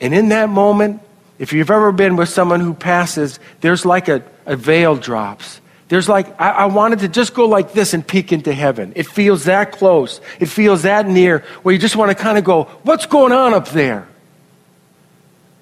And 0.00 0.14
in 0.14 0.28
that 0.28 0.50
moment, 0.50 1.00
if 1.38 1.52
you've 1.52 1.70
ever 1.70 1.92
been 1.92 2.16
with 2.16 2.28
someone 2.28 2.60
who 2.60 2.74
passes, 2.74 3.38
there's 3.60 3.84
like 3.84 4.08
a, 4.08 4.22
a 4.46 4.56
veil 4.56 4.96
drops. 4.96 5.60
There's 5.88 6.08
like, 6.08 6.40
I, 6.40 6.50
I, 6.50 6.64
wanted 6.66 7.00
to 7.00 7.08
just 7.08 7.34
go 7.34 7.46
like 7.46 7.72
this 7.72 7.94
and 7.94 8.06
peek 8.06 8.32
into 8.32 8.52
heaven. 8.52 8.92
It 8.96 9.06
feels 9.06 9.44
that 9.44 9.70
close. 9.72 10.20
It 10.40 10.46
feels 10.46 10.82
that 10.82 11.06
near 11.06 11.40
where 11.62 11.72
you 11.72 11.78
just 11.78 11.94
want 11.94 12.10
to 12.10 12.14
kind 12.20 12.38
of 12.38 12.44
go, 12.44 12.64
what's 12.82 13.06
going 13.06 13.32
on 13.32 13.54
up 13.54 13.68
there? 13.68 14.08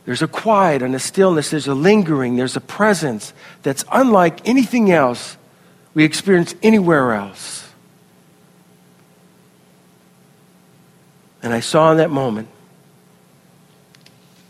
There's 0.06 0.22
a 0.22 0.28
quiet 0.28 0.82
and 0.82 0.94
a 0.94 0.98
stillness. 0.98 1.50
There's 1.50 1.66
a 1.66 1.74
lingering. 1.74 2.36
There's 2.36 2.56
a 2.56 2.60
presence 2.60 3.32
that's 3.62 3.84
unlike 3.92 4.46
anything 4.48 4.90
else 4.90 5.36
we 5.92 6.04
experience 6.04 6.54
anywhere 6.62 7.12
else. 7.12 7.68
And 11.42 11.52
I 11.52 11.60
saw 11.60 11.92
in 11.92 11.98
that 11.98 12.10
moment 12.10 12.48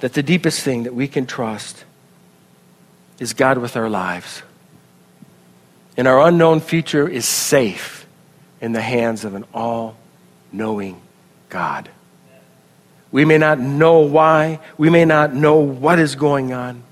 that 0.05 0.12
the 0.12 0.23
deepest 0.23 0.61
thing 0.61 0.83
that 0.83 0.95
we 0.95 1.09
can 1.09 1.25
trust 1.25 1.83
is 3.19 3.33
God 3.33 3.57
with 3.57 3.75
our 3.75 3.88
lives. 3.88 4.43
And 5.97 6.07
our 6.07 6.29
unknown 6.29 6.61
future 6.61 7.09
is 7.09 7.27
safe 7.27 8.07
in 8.61 8.73
the 8.73 8.83
hands 8.83 9.25
of 9.25 9.35
an 9.35 9.47
all 9.55 9.97
knowing 10.53 11.01
God. 11.49 11.88
We 13.12 13.25
may 13.25 13.38
not 13.38 13.59
know 13.59 14.01
why, 14.01 14.61
we 14.77 14.90
may 14.90 15.07
not 15.07 15.33
know 15.33 15.61
what 15.61 15.99
is 15.99 16.17
going 16.17 16.53
on. 16.53 16.83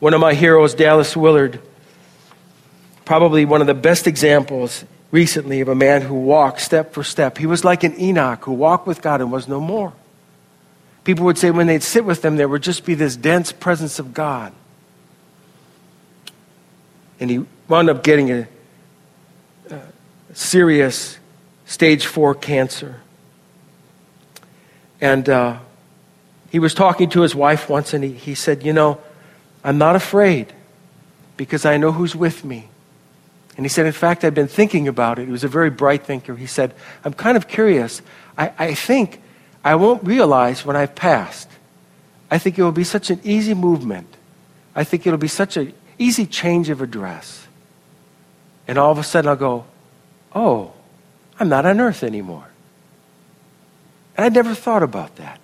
One 0.00 0.12
of 0.12 0.20
my 0.20 0.34
heroes, 0.34 0.74
Dallas 0.74 1.16
Willard, 1.16 1.60
probably 3.04 3.44
one 3.44 3.60
of 3.60 3.68
the 3.68 3.74
best 3.74 4.08
examples 4.08 4.84
recently 5.12 5.60
of 5.60 5.68
a 5.68 5.76
man 5.76 6.02
who 6.02 6.16
walked 6.16 6.62
step 6.62 6.94
for 6.94 7.04
step. 7.04 7.38
He 7.38 7.46
was 7.46 7.64
like 7.64 7.84
an 7.84 7.96
Enoch 8.00 8.44
who 8.44 8.54
walked 8.54 8.88
with 8.88 9.02
God 9.02 9.20
and 9.20 9.30
was 9.30 9.46
no 9.46 9.60
more. 9.60 9.92
People 11.04 11.24
would 11.24 11.38
say 11.38 11.50
when 11.50 11.66
they'd 11.66 11.82
sit 11.82 12.04
with 12.04 12.22
them, 12.22 12.36
there 12.36 12.48
would 12.48 12.62
just 12.62 12.84
be 12.84 12.94
this 12.94 13.16
dense 13.16 13.50
presence 13.50 13.98
of 13.98 14.14
God. 14.14 14.52
And 17.18 17.30
he 17.30 17.44
wound 17.68 17.90
up 17.90 18.02
getting 18.02 18.30
a, 18.30 18.48
a 19.70 19.80
serious 20.32 21.18
stage 21.64 22.06
four 22.06 22.34
cancer. 22.34 23.00
And 25.00 25.28
uh, 25.28 25.58
he 26.50 26.58
was 26.58 26.74
talking 26.74 27.08
to 27.10 27.22
his 27.22 27.34
wife 27.34 27.68
once, 27.68 27.94
and 27.94 28.04
he, 28.04 28.12
he 28.12 28.34
said, 28.34 28.62
You 28.62 28.72
know, 28.72 29.00
I'm 29.64 29.78
not 29.78 29.96
afraid 29.96 30.52
because 31.36 31.64
I 31.64 31.78
know 31.78 31.92
who's 31.92 32.14
with 32.14 32.44
me. 32.44 32.68
And 33.56 33.64
he 33.64 33.70
said, 33.70 33.86
In 33.86 33.92
fact, 33.92 34.22
I've 34.22 34.34
been 34.34 34.48
thinking 34.48 34.86
about 34.86 35.18
it. 35.18 35.26
He 35.26 35.32
was 35.32 35.44
a 35.44 35.48
very 35.48 35.70
bright 35.70 36.04
thinker. 36.04 36.36
He 36.36 36.46
said, 36.46 36.74
I'm 37.04 37.14
kind 37.14 37.36
of 37.36 37.48
curious. 37.48 38.02
I, 38.36 38.52
I 38.58 38.74
think 38.74 39.21
I 39.64 39.74
won't 39.76 40.04
realize 40.04 40.64
when 40.64 40.76
I've 40.76 40.94
passed. 40.94 41.48
I 42.30 42.38
think 42.38 42.58
it 42.58 42.62
will 42.62 42.72
be 42.72 42.84
such 42.84 43.10
an 43.10 43.20
easy 43.22 43.54
movement. 43.54 44.08
I 44.74 44.84
think 44.84 45.06
it'll 45.06 45.18
be 45.18 45.28
such 45.28 45.56
an 45.56 45.72
easy 45.98 46.26
change 46.26 46.70
of 46.70 46.80
address. 46.80 47.46
And 48.66 48.78
all 48.78 48.90
of 48.90 48.98
a 48.98 49.02
sudden 49.02 49.28
I'll 49.28 49.36
go, 49.36 49.64
oh, 50.34 50.72
I'm 51.38 51.48
not 51.48 51.66
on 51.66 51.80
earth 51.80 52.02
anymore. 52.02 52.48
And 54.16 54.24
I 54.24 54.28
never 54.28 54.54
thought 54.54 54.82
about 54.82 55.16
that. 55.16 55.40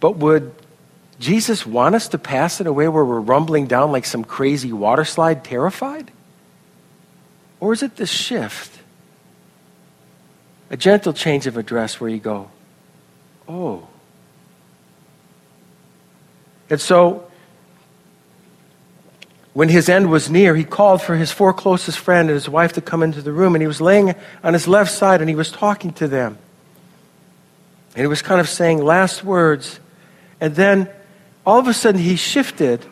But 0.00 0.16
would 0.16 0.54
Jesus 1.18 1.64
want 1.64 1.94
us 1.94 2.08
to 2.08 2.18
pass 2.18 2.60
it 2.60 2.66
away 2.66 2.88
where 2.88 3.04
we're 3.04 3.20
rumbling 3.20 3.66
down 3.66 3.92
like 3.92 4.04
some 4.04 4.24
crazy 4.24 4.72
water 4.72 5.04
slide, 5.04 5.44
terrified? 5.44 6.10
Or 7.60 7.72
is 7.72 7.82
it 7.82 7.96
the 7.96 8.06
shift? 8.06 8.80
A 10.70 10.76
gentle 10.76 11.12
change 11.12 11.46
of 11.46 11.56
address 11.56 12.00
where 12.00 12.10
you 12.10 12.18
go, 12.18 12.50
oh. 13.48 13.86
And 16.70 16.80
so, 16.80 17.30
when 19.52 19.68
his 19.68 19.88
end 19.88 20.10
was 20.10 20.28
near, 20.28 20.56
he 20.56 20.64
called 20.64 21.00
for 21.00 21.14
his 21.14 21.30
four 21.30 21.52
closest 21.52 21.98
friends 21.98 22.28
and 22.28 22.34
his 22.34 22.48
wife 22.48 22.72
to 22.72 22.80
come 22.80 23.02
into 23.02 23.22
the 23.22 23.32
room, 23.32 23.54
and 23.54 23.62
he 23.62 23.68
was 23.68 23.80
laying 23.80 24.14
on 24.42 24.52
his 24.52 24.66
left 24.66 24.90
side 24.90 25.20
and 25.20 25.30
he 25.30 25.36
was 25.36 25.52
talking 25.52 25.92
to 25.94 26.08
them. 26.08 26.38
And 27.94 28.00
he 28.00 28.08
was 28.08 28.22
kind 28.22 28.40
of 28.40 28.48
saying 28.48 28.82
last 28.82 29.22
words. 29.22 29.78
And 30.40 30.56
then 30.56 30.90
all 31.46 31.60
of 31.60 31.68
a 31.68 31.72
sudden 31.72 32.00
he 32.00 32.16
shifted, 32.16 32.84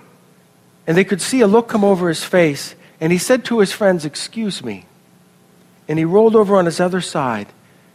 and 0.87 0.97
they 0.97 1.05
could 1.05 1.21
see 1.21 1.41
a 1.41 1.49
look 1.49 1.69
come 1.69 1.85
over 1.85 2.09
his 2.09 2.23
face. 2.23 2.77
And 3.01 3.11
he 3.11 3.19
said 3.19 3.45
to 3.47 3.59
his 3.59 3.73
friends, 3.73 4.05
Excuse 4.05 4.63
me. 4.63 4.87
And 5.89 5.99
he 5.99 6.05
rolled 6.05 6.37
over 6.37 6.57
on 6.57 6.67
his 6.67 6.79
other 6.79 7.01
side. 7.01 7.49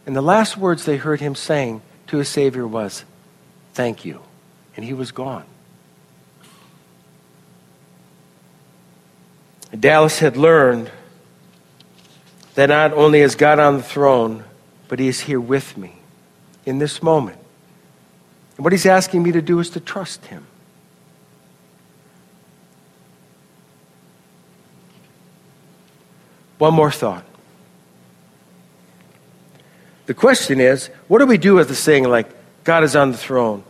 And 0.08 0.16
the 0.16 0.22
last 0.22 0.56
words 0.56 0.86
they 0.86 0.96
heard 0.96 1.20
him 1.20 1.34
saying 1.34 1.82
to 2.06 2.16
his 2.16 2.30
Savior 2.30 2.66
was, 2.66 3.04
Thank 3.74 4.06
you. 4.06 4.22
And 4.74 4.82
he 4.82 4.94
was 4.94 5.12
gone. 5.12 5.44
Dallas 9.78 10.20
had 10.20 10.34
learned 10.34 10.90
that 12.54 12.70
not 12.70 12.94
only 12.94 13.20
is 13.20 13.34
God 13.34 13.58
on 13.58 13.76
the 13.76 13.82
throne, 13.82 14.44
but 14.88 14.98
he 14.98 15.08
is 15.08 15.20
here 15.20 15.38
with 15.38 15.76
me 15.76 15.96
in 16.64 16.78
this 16.78 17.02
moment. 17.02 17.38
And 18.56 18.64
what 18.64 18.72
he's 18.72 18.86
asking 18.86 19.22
me 19.22 19.32
to 19.32 19.42
do 19.42 19.60
is 19.60 19.68
to 19.70 19.80
trust 19.80 20.24
him. 20.24 20.46
One 26.56 26.72
more 26.72 26.90
thought. 26.90 27.27
The 30.08 30.14
question 30.14 30.58
is, 30.58 30.86
what 31.08 31.18
do 31.18 31.26
we 31.26 31.36
do 31.36 31.56
with 31.56 31.68
the 31.68 31.74
saying 31.74 32.04
like, 32.04 32.30
God 32.64 32.82
is 32.82 32.96
on 32.96 33.12
the 33.12 33.18
throne? 33.18 33.62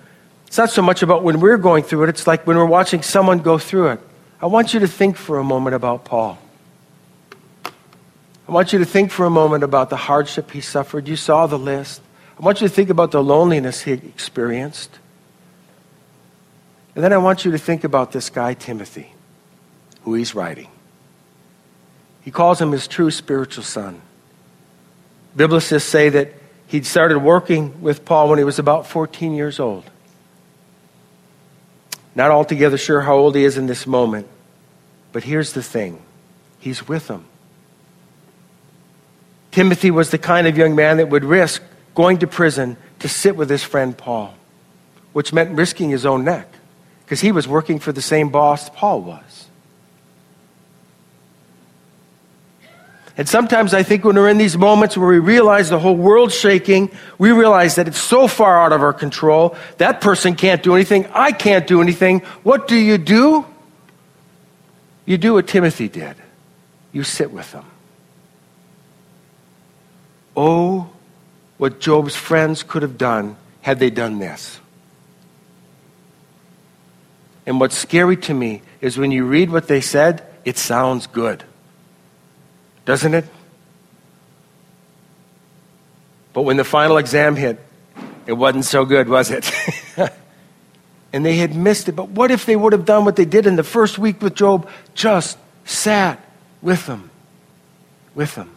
It's 0.47 0.57
not 0.57 0.71
so 0.71 0.83
much 0.83 1.03
about 1.03 1.25
when 1.25 1.41
we're 1.41 1.59
going 1.59 1.83
through 1.83 2.05
it, 2.05 2.11
it's 2.11 2.29
like 2.29 2.47
when 2.47 2.57
we're 2.57 2.65
watching 2.65 3.03
someone 3.03 3.41
go 3.41 3.59
through 3.59 3.89
it. 3.89 4.01
I 4.41 4.47
want 4.47 4.73
you 4.73 4.79
to 4.79 4.87
think 4.87 5.17
for 5.17 5.41
a 5.41 5.45
moment 5.45 5.75
about 5.75 6.05
Paul. 6.05 6.39
I 7.65 8.53
want 8.53 8.73
you 8.73 8.79
to 8.79 8.85
think 8.85 9.11
for 9.11 9.27
a 9.27 9.31
moment 9.31 9.65
about 9.65 9.91
the 9.91 9.97
hardship 9.97 10.53
he 10.53 10.61
suffered. 10.61 11.09
You 11.09 11.17
saw 11.17 11.49
the 11.49 11.59
list. 11.59 12.03
I 12.39 12.45
want 12.45 12.61
you 12.61 12.69
to 12.69 12.73
think 12.73 12.89
about 12.89 13.11
the 13.11 13.23
loneliness 13.23 13.83
he 13.83 13.95
experienced. 13.95 14.97
And 16.95 17.03
then 17.03 17.13
I 17.13 17.19
want 17.19 17.45
you 17.45 17.51
to 17.51 17.59
think 17.59 17.83
about 17.83 18.13
this 18.13 18.31
guy, 18.31 18.55
Timothy, 18.55 19.13
who 20.03 20.15
he's 20.15 20.37
writing. 20.37 20.69
He 22.23 22.31
calls 22.31 22.61
him 22.61 22.71
his 22.71 22.87
true 22.87 23.11
spiritual 23.11 23.65
son. 23.65 24.03
Biblicists 25.39 25.83
say 25.83 26.09
that 26.09 26.33
he 26.67 26.83
started 26.83 27.21
working 27.21 27.81
with 27.81 28.05
Paul 28.05 28.29
when 28.29 28.39
he 28.39 28.45
was 28.45 28.59
about 28.59 28.89
14 28.89 29.35
years 29.35 29.61
old. 29.61 29.89
Not 32.17 32.33
altogether 32.33 32.77
sure 32.77 33.01
how 33.03 33.15
old 33.15 33.37
he 33.37 33.45
is 33.45 33.57
in 33.57 33.67
this 33.67 33.87
moment, 33.87 34.27
but 35.13 35.23
here's 35.23 35.53
the 35.53 35.63
thing 35.63 36.03
he's 36.59 36.89
with 36.89 37.09
him. 37.09 37.25
Timothy 39.53 39.93
was 39.93 40.11
the 40.11 40.19
kind 40.19 40.49
of 40.49 40.59
young 40.59 40.75
man 40.75 40.97
that 40.97 41.09
would 41.09 41.25
risk 41.25 41.63
going 41.95 42.19
to 42.19 42.27
prison 42.27 42.77
to 42.99 43.09
sit 43.09 43.37
with 43.37 43.49
his 43.49 43.63
friend 43.63 43.97
Paul, 43.97 44.35
which 45.13 45.33
meant 45.33 45.57
risking 45.57 45.91
his 45.91 46.05
own 46.05 46.25
neck 46.25 46.49
because 47.05 47.21
he 47.21 47.31
was 47.31 47.47
working 47.47 47.79
for 47.79 47.93
the 47.93 48.03
same 48.03 48.29
boss 48.29 48.69
Paul 48.71 49.03
was. 49.03 49.48
And 53.19 53.29
sometimes 53.29 53.75
I 53.75 53.83
think 53.83 54.05
when 54.05 54.15
we're 54.15 54.29
in 54.29 54.39
these 54.39 54.57
moments 54.57 54.97
where 54.97 55.09
we 55.09 55.19
realize 55.19 55.69
the 55.69 55.79
whole 55.81 55.97
world's 55.97 56.37
shaking, 56.37 56.93
we 57.19 57.33
realize 57.33 57.75
that 57.75 57.89
it's 57.89 57.99
so 57.99 58.29
far 58.29 58.63
out 58.65 58.73
of 58.73 58.81
our 58.81 58.93
control. 58.93 59.57
That 59.79 60.01
person 60.01 60.37
can't 60.37 60.63
do 60.63 60.77
anything. 60.77 61.05
I 61.13 61.33
can't 61.33 61.67
do 61.67 61.83
anything. 61.83 62.21
What 62.45 62.69
do 62.69 62.77
you 62.77 62.97
do? 62.97 63.45
You 65.05 65.19
do 65.19 65.35
what 65.35 65.49
Timothy 65.49 65.89
did. 65.89 66.15
You 66.93 67.03
sit 67.03 67.33
with 67.33 67.51
them. 67.51 67.65
Oh, 70.37 70.89
what 71.57 71.81
Job's 71.81 72.15
friends 72.15 72.63
could 72.63 72.83
have 72.83 72.97
done 72.97 73.37
had 73.63 73.81
they 73.81 73.91
done 73.91 74.21
this. 74.21 74.61
And 77.47 77.59
what's 77.59 77.77
scary 77.77 78.17
to 78.19 78.35
me 78.35 78.63
is 78.81 78.97
when 78.97 79.11
you 79.11 79.25
read 79.25 79.51
what 79.51 79.67
they 79.67 79.81
said, 79.81 80.25
it 80.45 80.57
sounds 80.57 81.09
good. 81.09 81.43
Doesn't 82.89 83.13
it? 83.13 83.27
But 86.33 86.43
when 86.45 86.57
the 86.57 86.65
final 86.65 86.97
exam 86.97 87.37
hit, 87.37 87.61
it 88.27 88.33
wasn't 88.33 88.65
so 88.65 88.87
good, 88.87 89.11
was 89.11 89.31
it? 89.31 89.53
and 91.13 91.23
they 91.23 91.37
had 91.37 91.55
missed 91.55 91.91
it. 91.91 91.93
But 91.93 92.09
what 92.09 92.31
if 92.31 92.47
they 92.47 92.57
would 92.57 92.73
have 92.73 92.87
done 92.87 93.05
what 93.05 93.17
they 93.17 93.27
did 93.27 93.45
in 93.45 93.57
the 93.57 93.63
first 93.63 93.99
week 93.99 94.23
with 94.23 94.35
Job? 94.35 94.71
Just 94.95 95.37
sat 95.67 96.19
with 96.63 96.87
them. 96.87 97.11
With 98.15 98.35
them. 98.37 98.51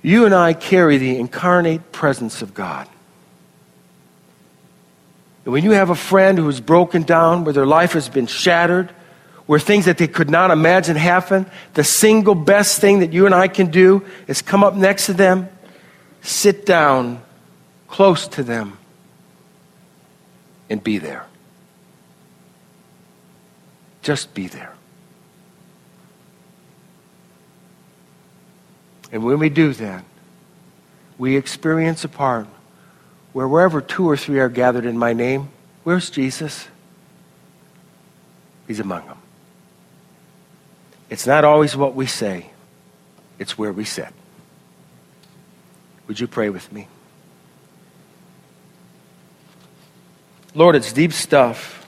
You 0.00 0.26
and 0.26 0.32
I 0.32 0.52
carry 0.52 0.96
the 0.96 1.18
incarnate 1.18 1.90
presence 1.90 2.40
of 2.40 2.54
God. 2.54 2.86
And 5.44 5.52
when 5.52 5.64
you 5.64 5.72
have 5.72 5.90
a 5.90 5.96
friend 5.96 6.38
who 6.38 6.48
is 6.48 6.60
broken 6.60 7.02
down, 7.02 7.42
where 7.42 7.52
their 7.52 7.66
life 7.66 7.94
has 7.94 8.08
been 8.08 8.28
shattered, 8.28 8.94
where 9.50 9.58
things 9.58 9.86
that 9.86 9.98
they 9.98 10.06
could 10.06 10.30
not 10.30 10.52
imagine 10.52 10.94
happen, 10.94 11.44
the 11.74 11.82
single 11.82 12.36
best 12.36 12.80
thing 12.80 13.00
that 13.00 13.12
you 13.12 13.26
and 13.26 13.34
I 13.34 13.48
can 13.48 13.68
do 13.68 14.04
is 14.28 14.42
come 14.42 14.62
up 14.62 14.76
next 14.76 15.06
to 15.06 15.12
them, 15.12 15.48
sit 16.22 16.64
down 16.64 17.20
close 17.88 18.28
to 18.28 18.44
them, 18.44 18.78
and 20.70 20.80
be 20.84 20.98
there. 20.98 21.26
Just 24.02 24.34
be 24.34 24.46
there. 24.46 24.72
And 29.10 29.24
when 29.24 29.40
we 29.40 29.48
do 29.48 29.72
that, 29.72 30.04
we 31.18 31.36
experience 31.36 32.04
a 32.04 32.08
part 32.08 32.46
where 33.32 33.48
wherever 33.48 33.80
two 33.80 34.08
or 34.08 34.16
three 34.16 34.38
are 34.38 34.48
gathered 34.48 34.86
in 34.86 34.96
my 34.96 35.12
name, 35.12 35.48
where's 35.82 36.08
Jesus? 36.08 36.68
He's 38.68 38.78
among 38.78 39.06
them. 39.06 39.19
It's 41.10 41.26
not 41.26 41.44
always 41.44 41.76
what 41.76 41.94
we 41.94 42.06
say, 42.06 42.50
it's 43.38 43.58
where 43.58 43.72
we 43.72 43.84
sit. 43.84 44.08
Would 46.08 46.18
you 46.18 46.26
pray 46.26 46.48
with 46.48 46.72
me? 46.72 46.88
Lord, 50.54 50.74
it's 50.74 50.92
deep 50.92 51.12
stuff. 51.12 51.86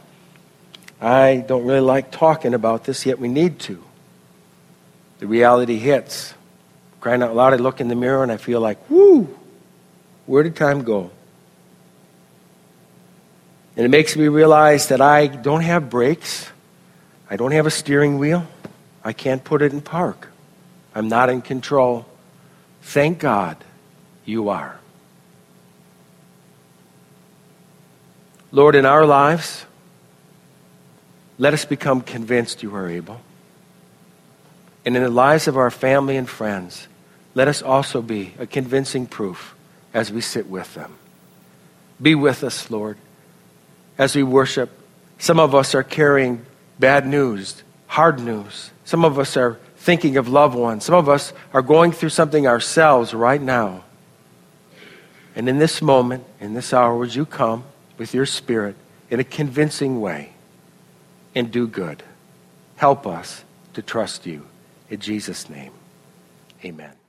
I 1.01 1.45
don't 1.49 1.65
really 1.65 1.81
like 1.81 2.13
talking 2.13 2.55
about 2.55 2.85
this, 2.85 3.07
yet 3.07 3.19
we 3.19 3.29
need 3.29 3.59
to. 3.61 3.83
The 5.19 5.27
reality 5.27 5.79
hits 5.79 6.35
crying 7.03 7.21
out 7.21 7.35
loud, 7.35 7.53
I 7.53 7.57
look 7.57 7.81
in 7.81 7.89
the 7.89 7.97
mirror 7.97 8.23
and 8.23 8.31
I 8.31 8.37
feel 8.37 8.61
like, 8.61 8.79
whoo, 8.89 9.37
where 10.27 10.45
did 10.45 10.55
time 10.55 10.85
go? 10.85 11.11
And 13.77 13.85
it 13.85 13.89
makes 13.89 14.17
me 14.17 14.29
realize 14.29 14.89
that 14.89 15.01
I 15.01 15.27
don't 15.27 15.63
have 15.63 15.91
brakes. 15.91 16.49
I 17.29 17.37
don't 17.37 17.51
have 17.51 17.67
a 17.67 17.71
steering 17.71 18.19
wheel. 18.19 18.47
I 19.05 19.13
can't 19.13 19.43
put 19.43 19.63
it 19.63 19.73
in 19.73 19.81
park. 19.81 20.29
I'm 20.95 21.09
not 21.09 21.31
in 21.31 21.43
control. 21.43 22.07
Thank 22.83 23.19
God 23.19 23.57
you 24.25 24.49
are. 24.49 24.79
Lord, 28.51 28.75
in 28.75 28.85
our 28.85 29.07
lives, 29.07 29.65
let 31.39 31.55
us 31.55 31.65
become 31.65 32.03
convinced 32.03 32.63
you 32.63 32.75
are 32.77 32.89
able. 32.89 33.21
And 34.85 34.97
in 34.97 35.03
the 35.03 35.11
lives 35.11 35.49
of 35.49 35.57
our 35.57 35.71
family 35.71 36.17
and 36.17 36.29
friends, 36.29 36.87
let 37.35 37.49
us 37.49 37.63
also 37.63 38.03
be 38.03 38.35
a 38.39 38.47
convincing 38.47 39.07
proof 39.07 39.55
as 39.95 40.13
we 40.13 40.21
sit 40.21 40.49
with 40.49 40.75
them. 40.75 40.97
Be 42.01 42.15
with 42.15 42.45
us, 42.45 42.71
Lord, 42.71 42.99
as 43.97 44.15
we 44.15 44.23
worship. 44.23 44.71
Some 45.19 45.39
of 45.39 45.55
us 45.55 45.75
are 45.75 45.83
carrying 45.83 46.45
bad 46.79 47.07
news, 47.07 47.63
hard 47.93 48.21
news. 48.21 48.71
Some 48.85 49.05
of 49.05 49.19
us 49.19 49.37
are 49.37 49.59
thinking 49.77 50.17
of 50.17 50.27
loved 50.27 50.55
ones. 50.55 50.85
Some 50.85 50.95
of 50.95 51.11
us 51.11 51.35
are 51.53 51.61
going 51.61 51.93
through 51.93 52.09
something 52.09 52.47
ourselves 52.47 53.13
right 53.13 53.41
now. 53.41 53.85
And 55.37 55.47
in 55.47 55.59
this 55.59 55.83
moment, 55.83 56.25
in 56.41 56.55
this 56.55 56.73
hour, 56.73 56.97
would 56.97 57.15
you 57.15 57.27
come 57.27 57.65
with 57.99 58.15
your 58.15 58.25
spirit 58.25 58.77
in 59.11 59.21
a 59.21 59.25
convincing 59.25 60.01
way 60.01 60.33
and 61.35 61.51
do 61.51 61.67
good. 61.67 62.03
Help 62.77 63.07
us 63.07 63.45
to 63.75 63.83
trust 63.83 64.27
you. 64.27 64.47
In 64.89 65.01
Jesus' 65.01 65.51
name, 65.51 65.73
amen. 66.65 67.02